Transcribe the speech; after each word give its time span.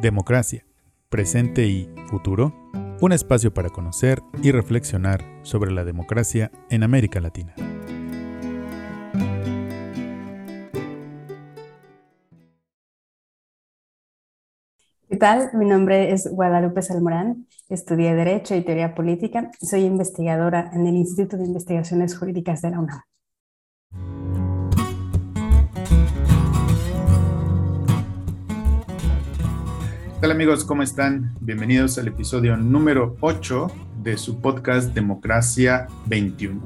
Democracia, 0.00 0.66
presente 1.08 1.66
y 1.66 1.88
futuro, 2.10 2.54
un 3.00 3.12
espacio 3.12 3.54
para 3.54 3.70
conocer 3.70 4.20
y 4.42 4.52
reflexionar 4.52 5.24
sobre 5.40 5.72
la 5.72 5.84
democracia 5.84 6.50
en 6.68 6.82
América 6.82 7.18
Latina. 7.18 7.54
¿Qué 15.08 15.16
tal? 15.16 15.48
Mi 15.54 15.64
nombre 15.64 16.12
es 16.12 16.30
Guadalupe 16.30 16.82
Salmorán, 16.82 17.46
estudié 17.70 18.14
Derecho 18.14 18.54
y 18.54 18.60
Teoría 18.60 18.94
Política, 18.94 19.50
soy 19.62 19.84
investigadora 19.84 20.70
en 20.74 20.86
el 20.86 20.96
Instituto 20.96 21.38
de 21.38 21.46
Investigaciones 21.46 22.18
Jurídicas 22.18 22.60
de 22.60 22.70
la 22.70 22.80
UNAM. 22.80 23.00
Hola 30.26 30.34
amigos? 30.34 30.64
¿Cómo 30.64 30.82
están? 30.82 31.36
Bienvenidos 31.40 31.98
al 31.98 32.08
episodio 32.08 32.56
número 32.56 33.16
8 33.20 33.70
de 34.02 34.18
su 34.18 34.40
podcast 34.40 34.92
Democracia 34.92 35.86
21. 36.06 36.60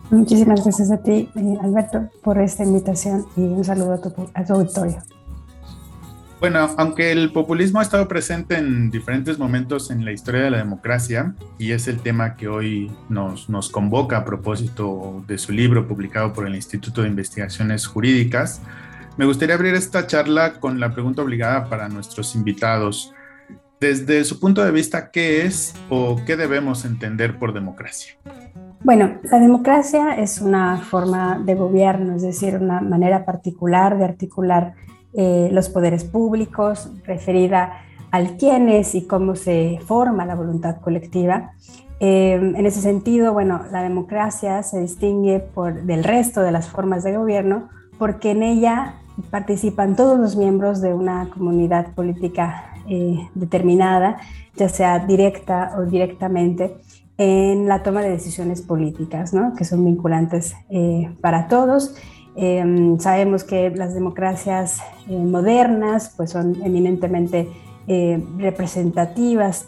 Muchísimas 0.09 0.63
gracias 0.63 0.91
a 0.91 0.97
ti, 0.97 1.29
eh, 1.35 1.57
Alberto, 1.61 2.09
por 2.21 2.37
esta 2.39 2.63
invitación 2.63 3.25
y 3.37 3.41
un 3.41 3.63
saludo 3.63 3.93
a 3.93 4.01
tu, 4.01 4.29
a 4.33 4.43
tu 4.43 4.53
auditorio. 4.53 4.97
Bueno, 6.41 6.71
aunque 6.77 7.11
el 7.11 7.31
populismo 7.31 7.79
ha 7.79 7.83
estado 7.83 8.07
presente 8.07 8.57
en 8.57 8.89
diferentes 8.89 9.37
momentos 9.37 9.91
en 9.91 10.03
la 10.03 10.11
historia 10.11 10.41
de 10.41 10.49
la 10.49 10.57
democracia, 10.57 11.35
y 11.59 11.71
es 11.71 11.87
el 11.87 11.99
tema 11.99 12.35
que 12.35 12.47
hoy 12.47 12.91
nos, 13.09 13.47
nos 13.47 13.69
convoca 13.69 14.17
a 14.17 14.25
propósito 14.25 15.23
de 15.27 15.37
su 15.37 15.51
libro 15.51 15.87
publicado 15.87 16.33
por 16.33 16.47
el 16.47 16.55
Instituto 16.55 17.03
de 17.03 17.09
Investigaciones 17.09 17.85
Jurídicas, 17.85 18.59
me 19.17 19.25
gustaría 19.25 19.55
abrir 19.55 19.73
esta 19.75 20.07
charla 20.07 20.53
con 20.59 20.79
la 20.79 20.93
pregunta 20.93 21.21
obligada 21.21 21.65
para 21.69 21.89
nuestros 21.89 22.35
invitados. 22.35 23.13
Desde 23.79 24.23
su 24.23 24.39
punto 24.39 24.63
de 24.63 24.71
vista, 24.71 25.11
¿qué 25.11 25.45
es 25.45 25.73
o 25.89 26.17
qué 26.25 26.37
debemos 26.37 26.85
entender 26.85 27.37
por 27.39 27.53
democracia? 27.53 28.13
Bueno, 28.83 29.19
la 29.23 29.39
democracia 29.39 30.15
es 30.15 30.41
una 30.41 30.77
forma 30.77 31.39
de 31.39 31.55
gobierno, 31.55 32.15
es 32.15 32.21
decir, 32.21 32.55
una 32.55 32.81
manera 32.81 33.25
particular 33.25 33.97
de 33.97 34.05
articular 34.05 34.73
eh, 35.13 35.49
los 35.51 35.69
poderes 35.69 36.03
públicos, 36.03 36.89
referida 37.05 37.73
al 38.11 38.37
quiénes 38.37 38.95
y 38.95 39.05
cómo 39.05 39.35
se 39.35 39.79
forma 39.85 40.25
la 40.25 40.35
voluntad 40.35 40.77
colectiva. 40.79 41.53
Eh, 41.99 42.33
en 42.33 42.65
ese 42.65 42.81
sentido, 42.81 43.33
bueno, 43.33 43.63
la 43.71 43.83
democracia 43.83 44.63
se 44.63 44.79
distingue 44.79 45.39
por, 45.39 45.83
del 45.83 46.03
resto 46.03 46.41
de 46.41 46.51
las 46.51 46.67
formas 46.67 47.03
de 47.03 47.15
gobierno 47.15 47.69
porque 48.01 48.31
en 48.31 48.41
ella 48.41 48.95
participan 49.29 49.95
todos 49.95 50.19
los 50.19 50.35
miembros 50.35 50.81
de 50.81 50.93
una 50.93 51.29
comunidad 51.29 51.93
política 51.93 52.73
eh, 52.87 53.29
determinada, 53.35 54.17
ya 54.55 54.69
sea 54.69 54.99
directa 54.99 55.73
o 55.77 55.83
directamente, 55.83 56.77
en 57.17 57.67
la 57.67 57.83
toma 57.83 58.01
de 58.01 58.09
decisiones 58.09 58.61
políticas, 58.61 59.33
¿no? 59.33 59.53
que 59.55 59.63
son 59.63 59.85
vinculantes 59.85 60.55
eh, 60.69 61.13
para 61.21 61.47
todos. 61.47 61.95
Em, 62.35 62.97
sabemos 62.99 63.43
que 63.43 63.69
las 63.71 63.93
democracias 63.93 64.81
eh, 65.07 65.17
modernas 65.17 66.13
pues 66.15 66.31
son 66.31 66.61
eminentemente 66.63 67.49
representativas 68.37 69.67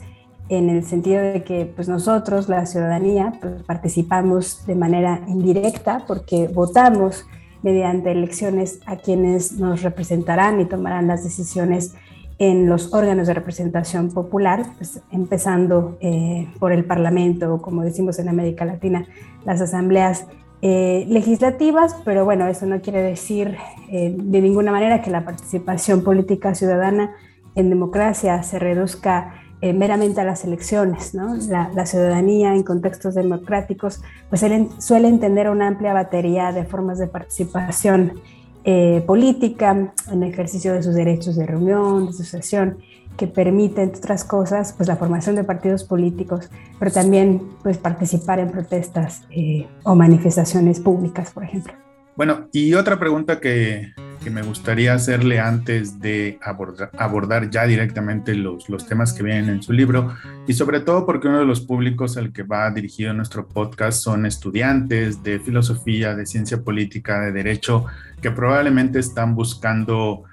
en 0.50 0.70
el 0.70 0.84
sentido 0.86 1.22
de 1.22 1.44
que 1.44 1.66
pues 1.66 1.88
nosotros, 1.90 2.50
la 2.50 2.66
ciudadanía, 2.66 3.34
pues, 3.42 3.64
participamos 3.64 4.66
de 4.66 4.76
manera 4.76 5.22
indirecta 5.28 6.04
porque 6.08 6.48
votamos 6.48 7.26
mediante 7.64 8.12
elecciones 8.12 8.80
a 8.86 8.98
quienes 8.98 9.54
nos 9.54 9.82
representarán 9.82 10.62
y 10.62 10.66
tomarán 10.66 11.08
las 11.08 11.24
decisiones 11.24 11.96
en 12.40 12.68
los 12.68 12.94
órganos 12.94 13.28
de 13.28 13.34
representación 13.34 14.12
popular, 14.12 14.66
pues, 14.78 15.02
empezando 15.12 15.98
eh, 16.02 16.48
por 16.60 16.72
el 16.72 16.86
Parlamento, 16.86 17.62
como 17.62 17.84
decimos 17.84 18.20
en 18.20 18.30
América 18.30 18.66
Latina, 18.66 19.08
las 19.46 19.62
asambleas 19.62 20.26
eh, 20.62 21.06
legislativas, 21.10 21.96
pero 22.06 22.26
bueno, 22.26 22.48
eso 22.48 22.66
no 22.66 22.82
quiere 22.82 23.02
decir 23.02 23.58
eh, 23.90 24.16
de 24.18 24.42
ninguna 24.42 24.72
manera 24.72 25.02
que 25.02 25.12
la 25.12 25.26
participación 25.26 26.04
política 26.04 26.56
ciudadana 26.56 27.12
en 27.56 27.70
democracia 27.70 28.42
se 28.44 28.60
reduzca 28.60 29.43
eh, 29.64 29.72
meramente 29.72 30.20
a 30.20 30.26
las 30.26 30.44
elecciones. 30.44 31.16
¿no? 31.16 31.38
La, 31.48 31.86
ciudadanía 31.86 32.54
en 32.54 32.64
contextos 32.64 33.16
democráticos 33.16 34.02
pues 34.30 34.44
suele 34.80 35.08
entender 35.08 35.50
una 35.50 35.70
amplia 35.70 35.94
batería 35.94 36.52
de 36.52 36.66
formas 36.66 37.00
de 37.00 37.08
participación 37.08 38.20
eh, 38.66 39.02
política 39.08 39.94
en 40.12 40.24
ejercicio 40.24 40.74
de 40.74 40.84
sus 40.84 40.96
derechos 40.96 41.38
de 41.38 41.46
reunión, 41.46 42.08
de 42.08 42.10
asociación, 42.10 42.80
que 43.16 43.26
permite, 43.28 43.84
entre 43.84 44.00
otras 44.00 44.26
cosas, 44.26 44.74
pues 44.74 44.90
la 44.90 44.98
formación 44.98 45.38
de 45.38 45.46
partidos 45.46 45.86
políticos, 45.86 46.50
pero 46.78 46.92
también 46.92 47.42
pues 47.64 47.78
participar 47.78 48.40
en 48.40 48.52
protestas 48.52 49.22
eh, 49.30 49.66
o 49.84 49.96
manifestaciones 49.96 50.82
públicas, 50.82 51.32
por 51.32 51.46
ejemplo. 51.46 51.72
Bueno, 52.18 52.50
y 52.52 52.74
otra 52.74 53.00
pregunta 53.00 53.40
que, 53.40 53.94
que 54.24 54.30
me 54.30 54.42
gustaría 54.42 54.94
hacerle 54.94 55.40
antes 55.40 56.00
de 56.00 56.40
abordar, 56.42 57.50
ya 57.50 57.66
directamente 57.66 58.34
los, 58.34 58.70
los, 58.70 58.88
temas 58.88 59.14
que 59.14 59.24
vienen 59.24 59.50
en 59.50 59.64
su 59.64 59.74
libro 59.74 60.16
y 60.48 60.54
sobre 60.54 60.80
todo 60.80 61.06
porque 61.06 61.28
uno 61.28 61.40
de 61.40 61.46
los 61.46 61.62
públicos 61.62 62.18
al 62.18 62.32
que 62.32 62.44
va 62.44 62.72
dirigido 62.72 63.14
nuestro 63.14 63.48
podcast 63.48 64.02
son 64.02 64.26
estudiantes 64.26 65.24
de 65.24 65.40
filosofía, 65.40 66.16
de 66.16 66.26
ciencia 66.26 66.62
política, 66.62 67.22
de 67.22 67.32
derecho, 67.32 67.86
que 68.22 68.32
probablemente 68.32 69.00
están 69.00 69.36
buscando, 69.36 70.24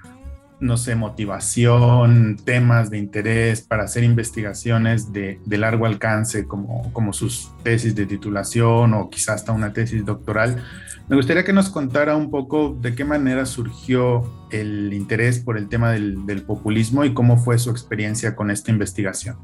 no 0.59 0.77
sé, 0.77 0.95
motivación, 0.95 2.37
temas 2.43 2.89
de 2.89 2.97
interés 2.97 3.61
para 3.61 3.83
hacer 3.83 4.03
investigaciones 4.03 5.11
de, 5.11 5.39
de 5.45 5.57
largo 5.57 5.85
alcance 5.85 6.45
como, 6.45 6.91
como 6.93 7.11
sus 7.13 7.51
tesis 7.63 7.93
de 7.95 8.05
titulación 8.05 8.93
o 8.93 9.09
quizás 9.09 9.35
hasta 9.35 9.51
una 9.51 9.73
tesis 9.73 10.05
doctoral 10.05 10.63
me 11.07 11.15
gustaría 11.15 11.43
que 11.43 11.53
nos 11.53 11.69
contara 11.69 12.15
un 12.15 12.29
poco 12.29 12.75
de 12.79 12.95
qué 12.95 13.03
manera 13.03 13.45
surgió 13.45 14.23
el 14.49 14.93
interés 14.93 15.39
por 15.39 15.57
el 15.57 15.67
tema 15.69 15.91
del, 15.91 16.43
populismo 16.45 17.03
y 17.03 17.13
cómo 17.13 17.37
fue 17.37 17.57
su 17.59 17.69
experiencia 17.69 18.35
con 18.35 18.51
esta 18.51 18.71
investigación. 18.71 19.37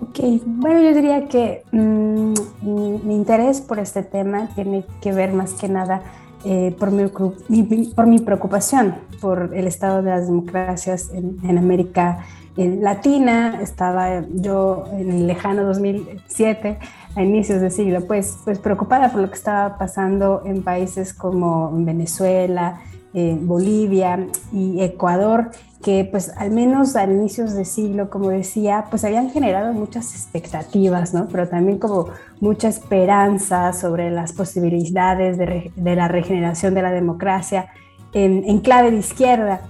Ok, 0.00 0.18
bueno, 0.44 0.82
yo 0.82 0.94
diría 0.94 1.28
que 1.28 1.62
mm, 1.72 2.34
mi 2.62 3.14
interés 3.14 3.60
por 3.60 3.78
este 3.78 4.02
tema 4.02 4.48
tiene 4.54 4.84
que 5.00 5.12
ver 5.12 5.32
más 5.32 5.52
que 5.52 5.68
nada 5.68 6.02
eh, 6.44 6.74
por, 6.78 6.90
mi, 6.90 7.04
mi 7.48 8.18
preocupación 8.18 8.94
por 9.20 9.50
el 9.54 9.66
estado 9.66 10.02
de 10.02 10.10
las 10.10 10.26
democracias 10.26 11.10
en, 11.12 11.36
en 11.44 11.58
América 11.58 12.24
Latina. 12.56 13.60
Estaba 13.60 14.22
yo 14.32 14.84
en 14.92 15.10
el 15.10 15.26
lejano 15.26 15.64
2007 15.64 16.78
a 17.14 17.22
inicios 17.22 17.60
de 17.60 17.70
siglo, 17.70 18.06
pues, 18.06 18.38
pues 18.44 18.58
preocupada 18.58 19.10
por 19.10 19.20
lo 19.20 19.28
que 19.28 19.36
estaba 19.36 19.76
pasando 19.78 20.42
en 20.44 20.62
países 20.62 21.12
como 21.12 21.70
Venezuela, 21.72 22.80
eh, 23.12 23.36
Bolivia 23.40 24.28
y 24.52 24.80
Ecuador, 24.82 25.50
que 25.82 26.06
pues 26.08 26.30
al 26.36 26.52
menos 26.52 26.94
a 26.94 27.04
inicios 27.04 27.54
de 27.54 27.64
siglo, 27.64 28.10
como 28.10 28.28
decía, 28.28 28.84
pues 28.90 29.04
habían 29.04 29.30
generado 29.30 29.72
muchas 29.72 30.14
expectativas, 30.14 31.12
¿no? 31.14 31.26
Pero 31.26 31.48
también 31.48 31.78
como 31.78 32.06
mucha 32.40 32.68
esperanza 32.68 33.72
sobre 33.72 34.10
las 34.10 34.32
posibilidades 34.32 35.38
de, 35.38 35.72
la 35.76 36.06
regeneración 36.06 36.74
de 36.74 36.82
la 36.82 36.92
democracia 36.92 37.70
en, 38.12 38.44
en 38.46 38.60
clave 38.60 38.90
de 38.92 38.98
izquierda. 38.98 39.62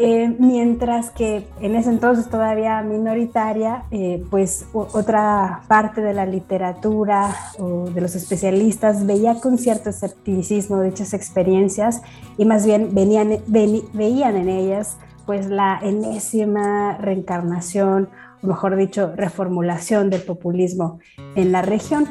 Eh, 0.00 0.32
mientras 0.38 1.10
que 1.10 1.48
en 1.60 1.74
ese 1.74 1.90
entonces 1.90 2.30
todavía 2.30 2.80
minoritaria, 2.82 3.82
eh, 3.90 4.24
pues 4.30 4.64
otra 4.72 5.62
parte 5.66 6.00
de 6.00 6.14
la 6.14 6.24
literatura 6.24 7.34
o 7.58 7.90
de 7.90 8.00
los 8.00 8.14
especialistas 8.14 9.04
veía 9.06 9.40
con 9.40 9.58
cierto 9.58 9.90
escepticismo 9.90 10.82
dichas 10.82 11.14
experiencias 11.14 12.02
y 12.36 12.44
más 12.44 12.64
bien 12.64 12.94
venían, 12.94 13.38
veían 13.48 14.36
en 14.36 14.48
ellas 14.48 14.98
pues 15.26 15.48
la 15.48 15.80
enésima 15.82 16.96
reencarnación, 16.98 18.08
o 18.40 18.46
mejor 18.46 18.76
dicho, 18.76 19.12
reformulación 19.16 20.10
del 20.10 20.22
populismo 20.22 21.00
en 21.34 21.50
la 21.50 21.60
región. 21.60 22.06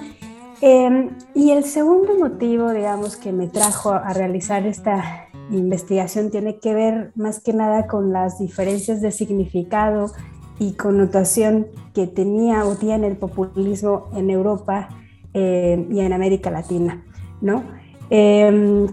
Em, 0.59 1.11
y 1.35 1.51
el 1.51 1.63
segundo 1.63 2.17
motivo, 2.17 2.71
digamos, 2.71 3.15
que 3.15 3.31
me 3.31 3.47
trajo 3.47 3.91
a 3.91 4.11
realizar 4.13 4.65
esta 4.65 5.26
investigación 5.51 6.29
tiene 6.29 6.59
que 6.59 6.73
ver 6.73 7.11
más 7.15 7.39
que 7.39 7.53
nada 7.53 7.87
con 7.87 8.11
las 8.11 8.39
diferencias 8.39 9.01
de 9.01 9.11
significado 9.11 10.11
y 10.59 10.73
connotación 10.73 11.67
que 11.93 12.07
tenía 12.07 12.65
o 12.65 12.75
tiene 12.75 13.07
el 13.07 13.17
populismo 13.17 14.07
en 14.15 14.29
Europa 14.29 14.89
eh, 15.33 15.87
y 15.89 15.99
en 15.99 16.13
América 16.13 16.49
Latina, 16.49 17.03
¿no? 17.41 17.63
Em, 18.09 18.87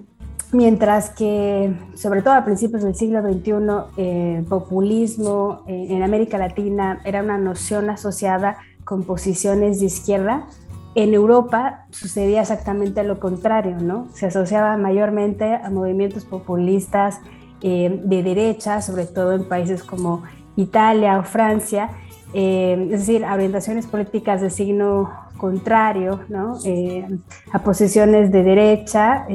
mientras 0.53 1.11
que, 1.11 1.75
sobre 1.95 2.23
todo 2.23 2.35
a 2.35 2.45
principios 2.45 2.83
del 2.83 2.95
siglo 2.95 3.23
XXI, 3.23 3.53
eh, 3.97 4.45
populismo 4.49 5.63
eh, 5.67 5.87
en 5.91 6.03
América 6.03 6.39
Latina 6.39 7.01
era 7.05 7.23
una 7.23 7.39
noción 7.39 7.91
asociada 7.91 8.59
con 8.85 9.05
posiciones 9.05 9.81
de 9.81 9.87
izquierda, 9.87 10.47
en 10.95 11.13
Europa 11.13 11.87
sucedía 11.91 12.43
exactamente 12.43 13.03
lo 13.03 13.19
contrario, 13.19 13.79
¿no? 13.81 14.09
Se 14.15 14.27
asociaba 14.27 14.77
mayormente 14.77 15.55
a 15.55 15.69
movimientos 15.71 16.25
populistas 16.25 17.21
eh, 17.63 18.01
de 18.05 18.23
derecha, 18.23 18.81
sobre 18.81 19.07
todo 19.07 19.33
en 19.33 19.49
países 19.49 19.83
como 19.83 20.23
Italia 20.57 21.19
o 21.19 21.25
Francia, 21.25 21.91
eh, 22.33 22.91
es 22.93 23.07
decir, 23.07 23.25
orientaciones 23.25 23.87
políticas 23.87 24.41
de 24.41 24.51
signo 24.51 25.11
contrario, 25.37 26.21
¿no? 26.29 26.59
Eh, 26.65 27.07
a 27.53 27.59
posiciones 27.61 28.31
de 28.31 28.43
derecha 28.45 29.27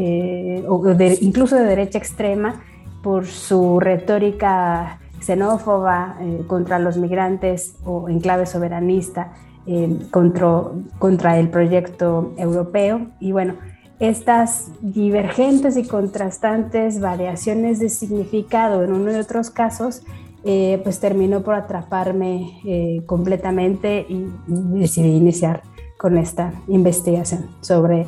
o 0.67 0.81
incluso 1.21 1.57
de 1.57 1.63
derecha 1.65 1.97
extrema 1.97 2.61
por 3.03 3.25
su 3.25 3.79
retórica 3.79 4.99
xenófoba 5.19 6.17
contra 6.47 6.79
los 6.79 6.97
migrantes 6.97 7.75
o 7.83 8.07
en 8.07 8.21
clave 8.21 8.45
soberanista. 8.45 9.33
Eh, 9.71 9.99
contra, 10.09 10.63
contra 10.97 11.37
el 11.37 11.49
proyecto 11.49 12.33
europeo. 12.37 13.05
Y 13.19 13.33
bueno, 13.33 13.53
estas 13.99 14.71
divergentes 14.81 15.77
y 15.77 15.85
contrastantes 15.85 16.99
variaciones 16.99 17.77
de 17.77 17.89
significado 17.89 18.83
en 18.83 18.93
uno 18.93 19.11
y 19.11 19.15
otros 19.17 19.51
casos, 19.51 20.01
eh, 20.43 20.81
pues 20.83 20.99
terminó 20.99 21.43
por 21.43 21.53
atraparme 21.53 22.59
eh, 22.65 23.03
completamente 23.05 24.07
y 24.09 24.25
decidí 24.47 25.09
iniciar 25.09 25.61
con 25.99 26.17
esta 26.17 26.51
investigación 26.67 27.45
sobre 27.61 28.07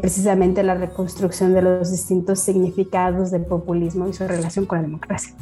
precisamente 0.00 0.64
la 0.64 0.74
reconstrucción 0.74 1.54
de 1.54 1.62
los 1.62 1.92
distintos 1.92 2.40
significados 2.40 3.30
del 3.30 3.46
populismo 3.46 4.08
y 4.08 4.12
su 4.12 4.26
relación 4.26 4.66
con 4.66 4.78
la 4.78 4.82
democracia. 4.82 5.32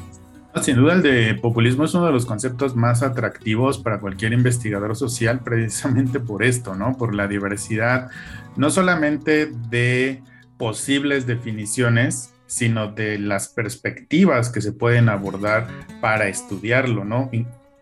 Sin 0.63 0.77
duda 0.77 0.95
el 0.95 1.03
de 1.03 1.35
populismo 1.35 1.85
es 1.85 1.95
uno 1.95 2.07
de 2.07 2.13
los 2.13 2.27
conceptos 2.27 2.75
más 2.75 3.03
atractivos 3.03 3.79
para 3.79 4.01
cualquier 4.01 4.33
investigador 4.33 4.97
social 4.97 5.41
precisamente 5.45 6.19
por 6.19 6.43
esto, 6.43 6.75
¿no? 6.75 6.97
Por 6.97 7.15
la 7.15 7.29
diversidad, 7.29 8.09
no 8.57 8.71
solamente 8.71 9.47
de 9.71 10.23
posibles 10.57 11.27
definiciones, 11.27 12.33
sino 12.47 12.91
de 12.93 13.19
las 13.19 13.49
perspectivas 13.49 14.51
que 14.51 14.61
se 14.61 14.73
pueden 14.73 15.09
abordar 15.09 15.69
para 16.01 16.29
estudiarlo, 16.29 17.05
¿no? 17.05 17.31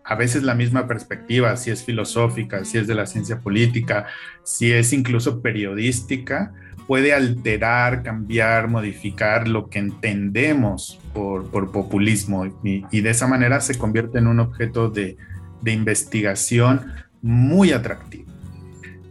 A 0.05 0.17
veces 0.17 0.43
la 0.43 0.55
misma 0.55 0.87
perspectiva, 0.87 1.57
si 1.57 1.71
es 1.71 1.85
filosófica, 1.85 2.65
si 2.65 2.79
es 2.79 2.87
de 2.87 2.95
la 2.95 3.07
ciencia 3.07 3.41
política, 3.41 4.07
si 4.43 4.73
es 4.73 4.93
incluso 4.93 5.41
periodística, 5.41 6.53
puede 6.87 7.15
alterar, 7.15 8.03
cambiar, 8.03 8.69
modificar 8.69 9.49
lo 9.49 9.69
que 9.69 9.79
entendemos 9.79 11.01
por, 11.13 11.71
populismo 11.71 12.47
y, 12.63 13.01
de 13.01 13.11
esa 13.11 13.27
manera 13.27 13.61
se 13.61 13.79
convierte 13.79 14.19
en 14.19 14.27
un 14.27 14.41
objeto 14.41 14.91
de, 14.91 15.17
de 15.63 15.73
investigación 15.73 16.93
muy 17.23 17.73
atractivo. 17.73 18.31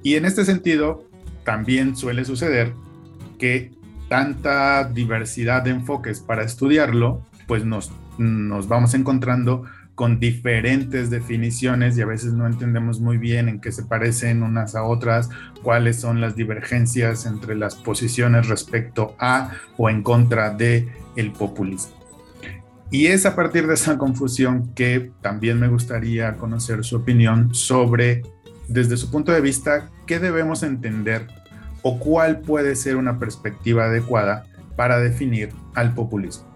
Y 0.04 0.16
en 0.16 0.26
este 0.26 0.46
sentido, 0.46 1.10
también 1.44 1.96
suele 1.96 2.26
suceder 2.26 2.74
que 3.40 3.72
tanta 4.08 4.84
diversidad 4.84 5.64
de 5.64 5.72
enfoques 5.72 6.20
para 6.20 6.44
estudiarlo, 6.44 7.26
pues 7.48 7.66
nos, 7.66 7.92
nos 8.18 8.68
vamos 8.68 8.94
encontrando 8.94 9.64
con 9.96 10.20
diferentes 10.20 11.10
definiciones 11.10 11.98
y 11.98 12.02
a 12.02 12.06
veces 12.06 12.34
no 12.34 12.48
entendemos 12.48 13.00
muy 13.00 13.18
bien 13.18 13.48
en 13.48 13.60
qué 13.60 13.72
se 13.72 13.84
parecen 13.84 14.42
unas 14.42 14.76
a 14.76 14.84
otras, 14.84 15.30
cuáles 15.62 16.00
son 16.00 16.20
las 16.20 16.36
divergencias 16.36 17.26
entre 17.26 17.56
las 17.56 17.76
posiciones 17.76 18.48
respecto 18.48 19.16
a 19.20 19.52
o 19.78 19.90
en 19.90 20.02
contra 20.02 20.50
de 20.50 20.88
el 21.16 21.32
populismo. 21.32 21.94
Y 22.90 23.08
es 23.08 23.26
a 23.26 23.36
partir 23.36 23.66
de 23.68 23.74
esa 23.74 23.98
confusión 23.98 24.72
que 24.76 25.12
también 25.22 25.60
me 25.60 25.68
gustaría 25.68 26.34
conocer 26.34 26.84
su 26.84 26.98
opinión 26.98 27.54
sobre, 27.54 28.22
desde 28.68 28.98
su 28.98 29.10
punto 29.10 29.32
de 29.32 29.42
vista, 29.42 29.90
qué 30.06 30.20
debemos 30.20 30.62
entender 30.64 31.28
o 31.82 32.00
cuál 32.00 32.42
puede 32.42 32.76
ser 32.76 32.96
una 32.96 33.20
perspectiva 33.20 33.86
adecuada 33.86 34.46
para 34.76 35.00
definir 35.00 35.50
al 35.76 35.94
populismo. 35.94 36.53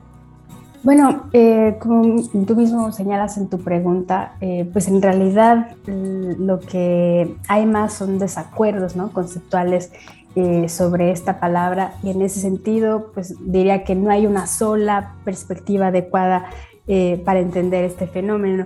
Bueno, 0.88 1.28
eh, 1.34 1.76
como 1.82 2.24
tú 2.46 2.56
mismo 2.56 2.94
señalas 2.94 3.38
en 3.38 3.50
tu 3.50 3.60
pregunta, 3.60 4.38
eh, 4.40 4.70
pues 4.72 4.88
en 4.88 5.02
realidad 5.02 5.76
lo 5.86 6.62
que 6.62 7.36
hay 7.50 7.66
más 7.66 7.92
son 7.92 8.20
desacuerdos 8.20 8.96
¿no? 8.96 9.12
conceptuales 9.12 9.92
eh, 10.38 10.70
sobre 10.70 11.12
esta 11.12 11.42
palabra 11.42 11.96
y 12.04 12.12
en 12.12 12.22
ese 12.22 12.40
sentido, 12.40 13.12
pues 13.14 13.36
diría 13.42 13.84
que 13.84 13.96
no 13.96 14.12
hay 14.12 14.28
una 14.28 14.48
sola 14.48 15.16
perspectiva 15.26 15.88
adecuada 15.88 16.46
para 17.26 17.42
entender 17.42 17.84
este 17.84 18.08
fenómeno. 18.08 18.66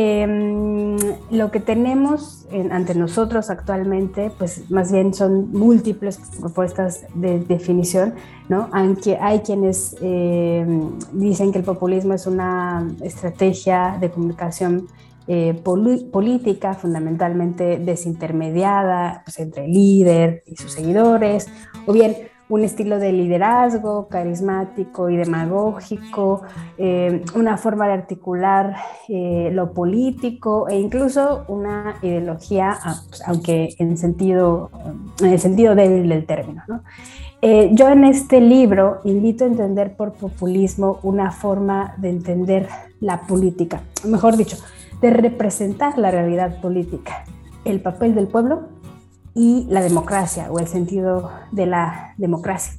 Em, 0.00 0.96
lo 1.32 1.50
que 1.50 1.58
tenemos 1.58 2.46
ante 2.70 2.94
nosotros 2.94 3.50
actualmente, 3.50 4.30
pues 4.38 4.70
más 4.70 4.92
bien 4.92 5.12
son 5.12 5.50
múltiples 5.50 6.20
propuestas 6.38 7.04
de 7.14 7.40
definición, 7.40 8.14
¿no? 8.48 8.68
Aunque 8.70 9.18
hay 9.20 9.40
quienes 9.40 9.96
em, 10.00 10.92
dicen 11.14 11.50
que 11.50 11.58
el 11.58 11.64
populismo 11.64 12.14
es 12.14 12.28
una 12.28 12.86
estrategia 13.02 13.98
de 14.00 14.08
comunicación 14.08 14.86
eh, 15.26 15.60
política 15.64 16.74
fundamentalmente 16.74 17.80
desintermediada 17.80 19.22
pues, 19.24 19.40
entre 19.40 19.64
el 19.64 19.72
líder 19.72 20.44
y 20.46 20.54
sus 20.54 20.70
seguidores, 20.70 21.48
o 21.86 21.92
bien 21.92 22.14
un 22.48 22.64
estilo 22.64 22.98
de 22.98 23.12
liderazgo 23.12 24.08
carismático 24.08 25.10
y 25.10 25.16
demagógico, 25.16 26.42
eh, 26.78 27.22
una 27.34 27.58
forma 27.58 27.86
de 27.86 27.92
articular 27.92 28.76
eh, 29.08 29.50
lo 29.52 29.72
político 29.72 30.68
e 30.68 30.78
incluso 30.78 31.44
una 31.48 31.96
ideología, 32.02 32.78
ah, 32.82 33.00
pues, 33.08 33.22
aunque 33.26 33.74
en, 33.78 33.98
sentido, 33.98 34.70
en 35.20 35.26
el 35.26 35.38
sentido 35.38 35.74
débil 35.74 36.08
del 36.08 36.24
término. 36.24 36.62
Eh, 37.40 37.70
yo 37.72 37.88
en 37.88 38.04
este 38.04 38.40
libro 38.40 39.00
invito 39.04 39.44
a 39.44 39.46
entender 39.46 39.94
por 39.94 40.12
populismo 40.12 40.98
una 41.02 41.30
forma 41.30 41.94
de 41.98 42.10
entender 42.10 42.68
la 43.00 43.20
política, 43.20 43.82
mejor 44.04 44.36
dicho, 44.36 44.56
de 45.00 45.10
representar 45.10 45.98
la 45.98 46.10
realidad 46.10 46.60
política, 46.60 47.24
el 47.64 47.80
papel 47.80 48.14
del 48.14 48.26
pueblo 48.26 48.77
y 49.38 49.68
la 49.70 49.82
democracia 49.82 50.50
o 50.50 50.58
el 50.58 50.66
sentido 50.66 51.30
de 51.52 51.66
la 51.66 52.12
democracia. 52.16 52.72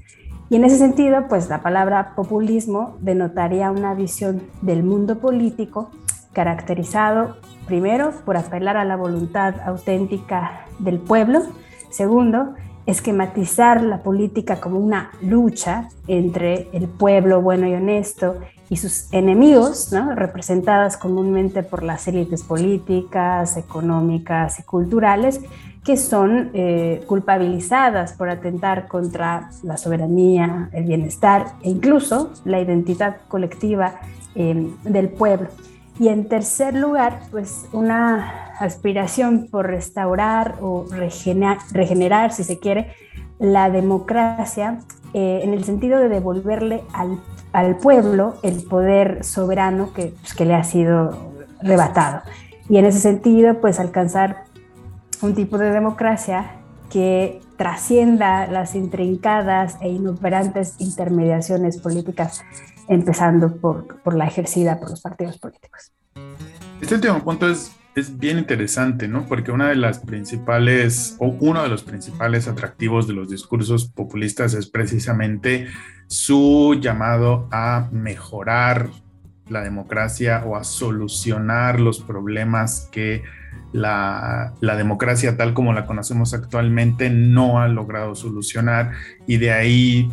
Y 0.49 0.57
en 0.57 0.65
ese 0.65 0.77
sentido, 0.77 1.25
pues 1.29 1.47
la 1.47 1.61
palabra 1.61 2.15
populismo 2.17 2.97
denotaría 2.99 3.71
una 3.71 3.93
visión 3.93 4.43
del 4.61 4.83
mundo 4.83 5.19
político 5.19 5.89
caracterizado 6.33 7.37
primero 7.65 8.11
por 8.25 8.35
apelar 8.35 8.75
a 8.75 8.83
la 8.83 8.97
voluntad 8.97 9.55
auténtica 9.65 10.65
del 10.79 10.99
pueblo, 10.99 11.43
segundo, 11.91 12.55
esquematizar 12.85 13.81
la 13.81 14.03
política 14.03 14.59
como 14.59 14.79
una 14.79 15.11
lucha 15.21 15.87
entre 16.07 16.67
el 16.73 16.89
pueblo 16.89 17.41
bueno 17.41 17.67
y 17.67 17.73
honesto 17.73 18.35
y 18.69 18.77
sus 18.77 19.11
enemigos, 19.13 19.93
¿no? 19.93 20.13
representadas 20.13 20.97
comúnmente 20.97 21.63
por 21.63 21.83
las 21.83 22.07
élites 22.07 22.43
políticas, 22.43 23.55
económicas 23.55 24.59
y 24.59 24.63
culturales, 24.63 25.41
que 25.83 25.97
son 25.97 26.51
eh, 26.53 27.03
culpabilizadas 27.07 28.13
por 28.13 28.29
atentar 28.29 28.87
contra 28.87 29.49
la 29.63 29.77
soberanía, 29.77 30.69
el 30.73 30.85
bienestar 30.85 31.53
e 31.63 31.69
incluso 31.69 32.31
la 32.45 32.59
identidad 32.59 33.17
colectiva 33.27 33.95
eh, 34.35 34.71
del 34.83 35.09
pueblo. 35.09 35.49
Y 35.99 36.07
en 36.09 36.29
tercer 36.29 36.75
lugar, 36.75 37.21
pues 37.31 37.65
una 37.73 38.53
aspiración 38.59 39.47
por 39.49 39.67
restaurar 39.67 40.55
o 40.61 40.85
regenerar, 40.91 42.31
si 42.31 42.43
se 42.43 42.59
quiere, 42.59 42.93
la 43.37 43.69
democracia 43.69 44.79
eh, 45.13 45.41
en 45.43 45.53
el 45.53 45.63
sentido 45.63 45.99
de 45.99 46.09
devolverle 46.09 46.83
al 46.93 47.19
al 47.51 47.77
pueblo 47.77 48.35
el 48.43 48.63
poder 48.63 49.23
soberano 49.23 49.93
que, 49.93 50.13
pues, 50.21 50.33
que 50.33 50.45
le 50.45 50.55
ha 50.55 50.63
sido 50.63 51.33
arrebatado. 51.61 52.21
Y 52.69 52.77
en 52.77 52.85
ese 52.85 52.99
sentido, 52.99 53.59
pues 53.59 53.79
alcanzar 53.79 54.43
un 55.21 55.35
tipo 55.35 55.57
de 55.57 55.71
democracia 55.71 56.55
que 56.89 57.41
trascienda 57.57 58.47
las 58.47 58.75
intrincadas 58.75 59.77
e 59.81 59.89
inoperantes 59.89 60.75
intermediaciones 60.79 61.77
políticas, 61.77 62.41
empezando 62.87 63.57
por, 63.57 64.01
por 64.01 64.15
la 64.15 64.25
ejercida 64.25 64.79
por 64.79 64.89
los 64.89 65.01
partidos 65.01 65.37
políticos. 65.37 65.91
Este 66.81 66.95
último 66.95 67.23
punto 67.23 67.49
es, 67.49 67.71
es 67.95 68.17
bien 68.17 68.39
interesante, 68.39 69.07
¿no? 69.07 69.25
Porque 69.27 69.51
una 69.51 69.69
de 69.69 69.75
las 69.75 69.99
principales, 69.99 71.15
o 71.19 71.27
uno 71.39 71.61
de 71.61 71.69
los 71.69 71.83
principales 71.83 72.47
atractivos 72.47 73.07
de 73.07 73.13
los 73.13 73.29
discursos 73.29 73.89
populistas 73.89 74.53
es 74.53 74.69
precisamente 74.69 75.67
su 76.07 76.79
llamado 76.81 77.47
a 77.51 77.89
mejorar 77.91 78.89
la 79.49 79.61
democracia 79.61 80.43
o 80.45 80.55
a 80.55 80.63
solucionar 80.63 81.79
los 81.79 81.99
problemas 81.99 82.87
que 82.91 83.23
la, 83.71 84.53
democracia 84.61 85.37
tal 85.37 85.53
como 85.53 85.73
la 85.73 85.85
conocemos 85.85 86.33
actualmente 86.33 87.09
no 87.09 87.59
ha 87.59 87.67
logrado 87.67 88.15
solucionar 88.15 88.91
y 89.27 89.37
de 89.37 89.51
ahí 89.51 90.11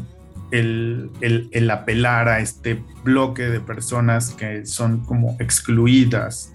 el, 0.50 1.70
apelar 1.70 2.28
a 2.28 2.40
este 2.40 2.82
bloque 3.02 3.44
de 3.44 3.60
personas 3.60 4.30
que 4.30 4.66
son 4.66 5.04
como 5.04 5.36
excluidas 5.40 6.52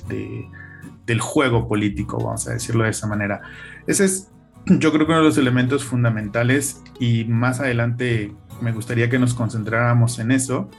del 1.06 1.20
juego 1.20 1.68
político, 1.68 2.18
vamos 2.18 2.48
a 2.48 2.54
decirlo 2.54 2.86
de 2.86 2.92
esa 2.92 3.08
manera. 3.08 3.42
Ese 3.88 4.06
es, 4.06 4.32
yo 4.66 4.92
creo 4.94 5.06
que 5.06 5.12
uno 5.12 5.22
de 5.22 5.28
los 5.28 5.38
elementos 5.38 5.84
fundamentales 5.84 6.82
y 7.00 7.26
más 7.26 7.60
adelante 7.60 8.34
me 8.62 8.72
gustaría 8.72 9.10
que 9.10 9.20
nos 9.20 9.34
concentráramos 9.34 10.20
en 10.20 10.32
eso, 10.32 10.70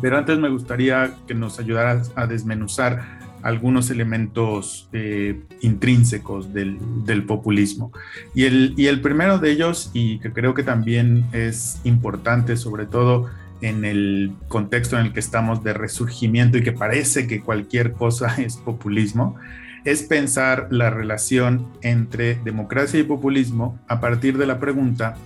pero 0.00 0.18
antes 0.18 0.38
me 0.38 0.48
gustaría 0.48 1.14
que 1.26 1.34
nos 1.34 1.58
ayudaras 1.58 2.12
a 2.14 2.26
desmenuzar 2.26 3.22
algunos 3.42 3.90
elementos 3.90 4.88
eh, 4.92 5.40
intrínsecos 5.60 6.52
del, 6.52 6.78
populismo. 7.26 7.92
Y 8.34 8.44
el, 8.44 8.74
y 8.76 8.86
el 8.86 9.00
primero 9.00 9.38
de 9.38 9.50
ellos, 9.50 9.90
y 9.92 10.18
que 10.18 10.32
creo 10.32 10.54
que 10.54 10.62
también 10.62 11.26
es 11.32 11.80
importante, 11.84 12.56
sobre 12.56 12.86
todo 12.86 13.28
en 13.60 13.84
el 13.84 14.32
contexto 14.48 14.98
en 14.98 15.06
el 15.06 15.12
que 15.12 15.20
estamos 15.20 15.62
de 15.62 15.72
resurgimiento 15.72 16.58
y 16.58 16.62
que 16.62 16.72
parece 16.72 17.26
que 17.26 17.40
cualquier 17.40 17.92
cosa 17.92 18.34
es 18.38 18.56
populismo, 18.56 19.36
es 19.84 20.02
pensar 20.02 20.68
la 20.70 20.90
relación 20.90 21.66
entre 21.82 22.36
democracia 22.36 23.00
y 23.00 23.04
populismo 23.04 23.78
a 23.88 24.00
partir 24.00 24.38
de 24.38 24.46
la 24.46 24.58
pregunta 24.58 25.16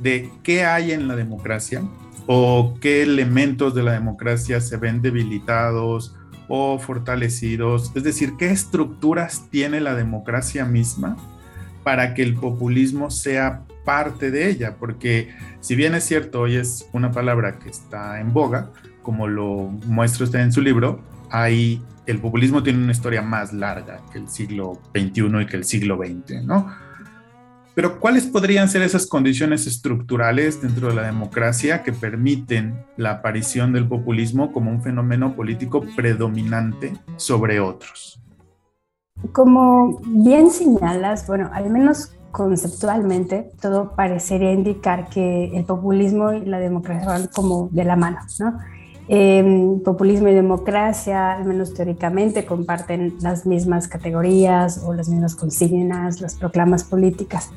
de 0.00 0.30
qué 0.42 0.64
hay 0.64 0.92
en 0.92 1.08
la 1.08 1.16
democracia 1.16 1.82
o 2.26 2.74
qué 2.80 3.02
elementos 3.02 3.74
de 3.74 3.82
la 3.82 3.92
democracia 3.92 4.60
se 4.60 4.76
ven 4.76 5.00
debilitados 5.00 6.14
o 6.54 6.78
fortalecidos, 6.78 7.92
es 7.94 8.02
decir, 8.02 8.34
qué 8.36 8.50
estructuras 8.50 9.48
tiene 9.48 9.80
la 9.80 9.94
democracia 9.94 10.66
misma 10.66 11.16
para 11.82 12.12
que 12.12 12.22
el 12.22 12.34
populismo 12.34 13.10
sea 13.10 13.62
parte 13.86 14.30
de 14.30 14.50
ella, 14.50 14.76
porque 14.78 15.30
si 15.60 15.76
bien 15.76 15.94
es 15.94 16.04
cierto, 16.04 16.42
hoy 16.42 16.56
es 16.56 16.86
una 16.92 17.10
palabra 17.10 17.58
que 17.58 17.70
está 17.70 18.20
en 18.20 18.34
boga, 18.34 18.70
como 19.00 19.28
lo 19.28 19.70
muestra 19.86 20.24
usted 20.24 20.40
en 20.40 20.52
su 20.52 20.60
libro, 20.60 21.00
hay, 21.30 21.82
el 22.04 22.18
populismo 22.18 22.62
tiene 22.62 22.82
una 22.82 22.92
historia 22.92 23.22
más 23.22 23.54
larga 23.54 24.02
que 24.12 24.18
el 24.18 24.28
siglo 24.28 24.78
XXI 24.94 25.40
y 25.40 25.46
que 25.46 25.56
el 25.56 25.64
siglo 25.64 25.96
XX, 25.96 26.44
¿no? 26.44 26.70
Pero 27.74 28.00
¿cuáles 28.00 28.26
podrían 28.26 28.68
ser 28.68 28.82
esas 28.82 29.06
condiciones 29.06 29.66
estructurales 29.66 30.60
dentro 30.60 30.88
de 30.88 30.94
la 30.94 31.02
democracia 31.02 31.82
que 31.82 31.92
permiten 31.92 32.84
la 32.98 33.12
aparición 33.12 33.72
del 33.72 33.88
populismo 33.88 34.52
como 34.52 34.70
un 34.70 34.82
fenómeno 34.82 35.34
político 35.34 35.82
predominante 35.96 36.92
sobre 37.16 37.60
otros? 37.60 38.20
Como 39.32 40.00
bien 40.04 40.50
señalas, 40.50 41.26
bueno, 41.26 41.48
al 41.52 41.70
menos 41.70 42.14
conceptualmente, 42.30 43.50
todo 43.60 43.94
parecería 43.94 44.52
indicar 44.52 45.08
que 45.08 45.56
el 45.56 45.64
populismo 45.64 46.32
y 46.32 46.44
la 46.44 46.58
democracia 46.58 47.06
van 47.06 47.28
como 47.28 47.68
de 47.70 47.84
la 47.84 47.96
mano, 47.96 48.18
¿no? 48.38 48.58
Eh, 49.14 49.78
populismo 49.84 50.28
y 50.28 50.34
democracia, 50.34 51.32
al 51.32 51.44
menos 51.44 51.74
teóricamente, 51.74 52.46
comparten 52.46 53.16
las 53.20 53.44
mismas 53.44 53.86
categorías 53.86 54.82
o 54.86 54.94
las 54.94 55.10
mismas 55.10 55.34
consignas, 55.36 56.22
las 56.22 56.36
proclamas 56.36 56.82
políticas. 56.82 57.50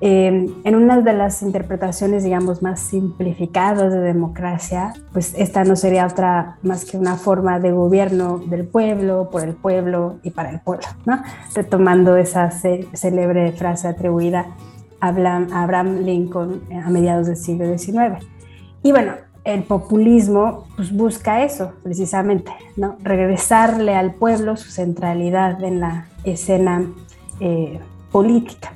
Eh, 0.00 0.52
en 0.64 0.74
una 0.74 1.00
de 1.00 1.12
las 1.12 1.42
interpretaciones, 1.42 2.24
digamos, 2.24 2.60
más 2.60 2.80
simplificadas 2.80 3.92
de 3.92 4.00
democracia, 4.00 4.92
pues 5.12 5.32
esta 5.38 5.62
no 5.62 5.76
sería 5.76 6.08
otra 6.08 6.58
más 6.64 6.84
que 6.84 6.98
una 6.98 7.14
forma 7.14 7.60
de 7.60 7.70
gobierno 7.70 8.38
del 8.38 8.66
pueblo, 8.66 9.30
por 9.30 9.44
el 9.44 9.54
pueblo 9.54 10.18
y 10.24 10.30
para 10.30 10.50
el 10.50 10.58
pueblo, 10.58 10.88
¿no? 11.06 11.22
Retomando 11.54 12.16
esa 12.16 12.50
célebre 12.50 13.52
frase 13.52 13.86
atribuida 13.86 14.56
a 15.00 15.06
Abraham 15.06 15.98
Lincoln 16.00 16.62
a 16.84 16.90
mediados 16.90 17.28
del 17.28 17.36
siglo 17.36 17.78
XIX. 17.78 18.26
Y 18.82 18.90
bueno, 18.90 19.29
el 19.44 19.62
populismo 19.62 20.66
pues, 20.76 20.92
busca 20.92 21.44
eso 21.44 21.72
precisamente, 21.82 22.52
¿no? 22.76 22.96
regresarle 23.02 23.94
al 23.94 24.14
pueblo 24.14 24.56
su 24.56 24.70
centralidad 24.70 25.62
en 25.64 25.80
la 25.80 26.06
escena 26.24 26.86
eh, 27.40 27.80
política. 28.12 28.72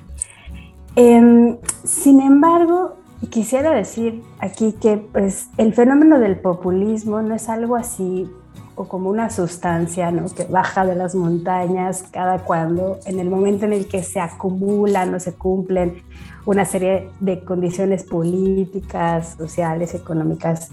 Em, 0.97 1.57
sin 1.83 2.21
embargo, 2.21 2.97
quisiera 3.31 3.73
decir 3.73 4.23
aquí 4.39 4.73
que 4.81 4.97
pues, 4.97 5.49
el 5.59 5.75
fenómeno 5.75 6.19
del 6.19 6.39
populismo 6.39 7.21
no 7.23 7.35
es 7.35 7.49
algo 7.49 7.77
así 7.77 8.31
o 8.77 8.85
como 8.85 9.11
una 9.11 9.31
sustancia 9.31 10.11
¿no? 10.11 10.29
que 10.29 10.45
baja 10.45 10.85
de 10.85 10.95
las 10.95 11.15
montañas 11.15 12.05
cada 12.11 12.39
cuando, 12.39 12.99
en 13.07 13.21
el 13.21 13.31
momento 13.31 13.65
en 13.65 13.73
el 13.73 13.87
que 13.87 14.03
se 14.03 14.21
acumulan 14.21 15.15
o 15.15 15.21
se 15.21 15.35
cumplen 15.35 16.03
una 16.47 16.65
serie 16.65 17.11
de 17.21 17.41
condiciones 17.41 18.05
políticas, 18.05 19.37
sociales, 19.39 19.95
económicas 19.95 20.71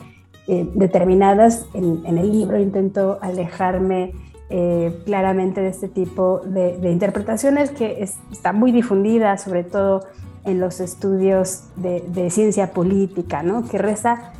eh, 0.48 0.70
determinadas. 0.74 1.66
En, 1.74 2.06
el 2.06 2.32
libro 2.32 2.60
intento 2.60 3.20
alejarme 3.22 4.14
eh, 4.50 5.02
claramente 5.06 5.62
de 5.62 5.70
este 5.70 5.88
tipo 5.88 6.40
de, 6.40 6.92
interpretaciones 6.92 7.72
que 7.72 8.04
está 8.32 8.52
muy 8.52 8.72
difundida, 8.72 9.38
sobre 9.38 9.64
todo 9.64 10.04
en 10.44 10.60
los 10.60 10.80
estudios 10.80 11.66
de, 11.76 12.02
de 12.02 12.30
ciencia 12.32 12.74
política, 12.74 13.44
¿no? 13.44 13.68
que 13.68 13.78
reza 13.78 14.34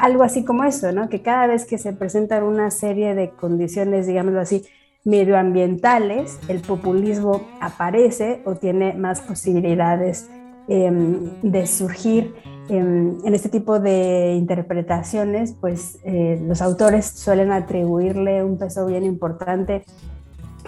algo 0.00 0.22
así 0.22 0.44
como 0.44 0.64
eso, 0.64 0.92
¿no? 0.92 1.08
que 1.08 1.22
cada 1.22 1.46
vez 1.46 1.64
que 1.64 1.78
se 1.78 1.92
presentan 1.92 2.42
una 2.42 2.70
serie 2.70 3.14
de 3.14 3.30
condiciones, 3.30 4.06
digámoslo 4.06 4.40
así, 4.40 4.64
medioambientales, 5.04 6.38
el 6.48 6.60
populismo 6.60 7.42
aparece 7.60 8.42
o 8.44 8.54
tiene 8.56 8.92
más 8.94 9.20
posibilidades 9.20 10.28
Em, 10.72 11.40
de 11.42 11.66
surgir 11.66 12.32
em, 12.68 13.18
en 13.24 13.34
este 13.34 13.48
tipo 13.48 13.80
de 13.80 14.34
interpretaciones, 14.34 15.52
pues 15.60 15.98
eh, 16.04 16.40
los 16.46 16.62
autores 16.62 17.06
suelen 17.06 17.50
atribuirle 17.50 18.44
un 18.44 18.56
peso 18.56 18.86
bien 18.86 19.02
importante 19.02 19.84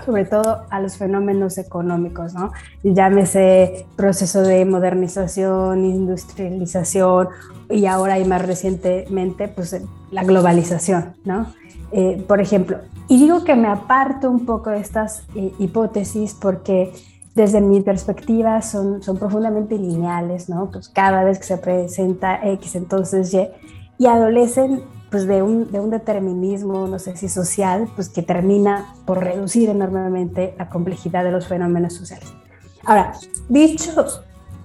sobre 0.04 0.24
todo 0.24 0.62
a 0.70 0.80
los 0.80 0.96
fenómenos 0.96 1.58
económicos, 1.58 2.34
¿no? 2.34 2.52
Llámese 2.82 3.86
proceso 3.96 4.42
de 4.42 4.64
modernización, 4.64 5.84
industrialización 5.84 7.28
y 7.70 7.86
ahora 7.86 8.18
y 8.18 8.24
más 8.24 8.44
recientemente, 8.44 9.48
pues 9.48 9.80
la 10.10 10.24
globalización, 10.24 11.14
¿no? 11.24 11.46
Eh, 11.92 12.24
por 12.26 12.40
ejemplo, 12.40 12.78
y 13.08 13.18
digo 13.18 13.44
que 13.44 13.54
me 13.54 13.68
aparto 13.68 14.30
un 14.30 14.46
poco 14.46 14.70
de 14.70 14.80
estas 14.80 15.24
eh, 15.34 15.52
hipótesis 15.58 16.34
porque 16.34 16.92
desde 17.34 17.60
mi 17.60 17.80
perspectiva 17.80 18.60
son, 18.62 19.02
son 19.02 19.18
profundamente 19.18 19.76
lineales, 19.76 20.48
¿no? 20.48 20.70
Pues 20.70 20.88
cada 20.88 21.24
vez 21.24 21.38
que 21.38 21.44
se 21.44 21.58
presenta 21.58 22.40
X, 22.52 22.74
entonces 22.74 23.32
Y, 23.32 23.48
y 23.98 24.06
adolecen 24.06 24.82
pues 25.12 25.26
de 25.26 25.42
un, 25.42 25.70
de 25.70 25.78
un 25.78 25.90
determinismo, 25.90 26.88
no 26.88 26.98
sé 26.98 27.16
si 27.18 27.28
social, 27.28 27.86
pues 27.94 28.08
que 28.08 28.22
termina 28.22 28.94
por 29.04 29.22
reducir 29.22 29.68
enormemente 29.68 30.54
la 30.58 30.70
complejidad 30.70 31.22
de 31.22 31.30
los 31.30 31.46
fenómenos 31.46 31.92
sociales. 31.92 32.32
Ahora, 32.84 33.12
dicho 33.50 34.06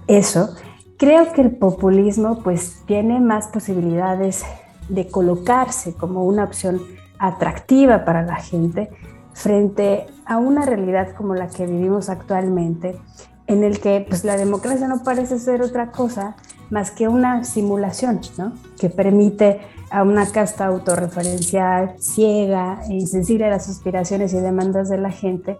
eso, 0.06 0.56
creo 0.96 1.34
que 1.34 1.42
el 1.42 1.50
populismo 1.50 2.42
pues 2.42 2.82
tiene 2.86 3.20
más 3.20 3.48
posibilidades 3.48 4.42
de 4.88 5.08
colocarse 5.08 5.92
como 5.92 6.24
una 6.24 6.44
opción 6.44 6.80
atractiva 7.18 8.06
para 8.06 8.22
la 8.22 8.36
gente 8.36 8.88
frente 9.34 10.06
a 10.24 10.38
una 10.38 10.64
realidad 10.64 11.14
como 11.14 11.34
la 11.34 11.48
que 11.48 11.66
vivimos 11.66 12.08
actualmente, 12.08 12.98
en 13.46 13.64
el 13.64 13.80
que 13.80 14.04
pues, 14.08 14.24
la 14.24 14.38
democracia 14.38 14.88
no 14.88 15.02
parece 15.02 15.38
ser 15.38 15.60
otra 15.60 15.90
cosa 15.90 16.36
más 16.70 16.90
que 16.90 17.06
una 17.06 17.44
simulación, 17.44 18.20
¿no? 18.38 18.52
que 18.78 18.88
permite 18.88 19.60
a 19.90 20.02
una 20.02 20.30
casta 20.30 20.66
autorreferencial 20.66 21.94
ciega 21.98 22.82
e 22.88 22.92
insensible 22.94 23.46
a 23.46 23.50
las 23.50 23.68
aspiraciones 23.68 24.32
y 24.34 24.38
demandas 24.38 24.88
de 24.88 24.98
la 24.98 25.10
gente 25.10 25.58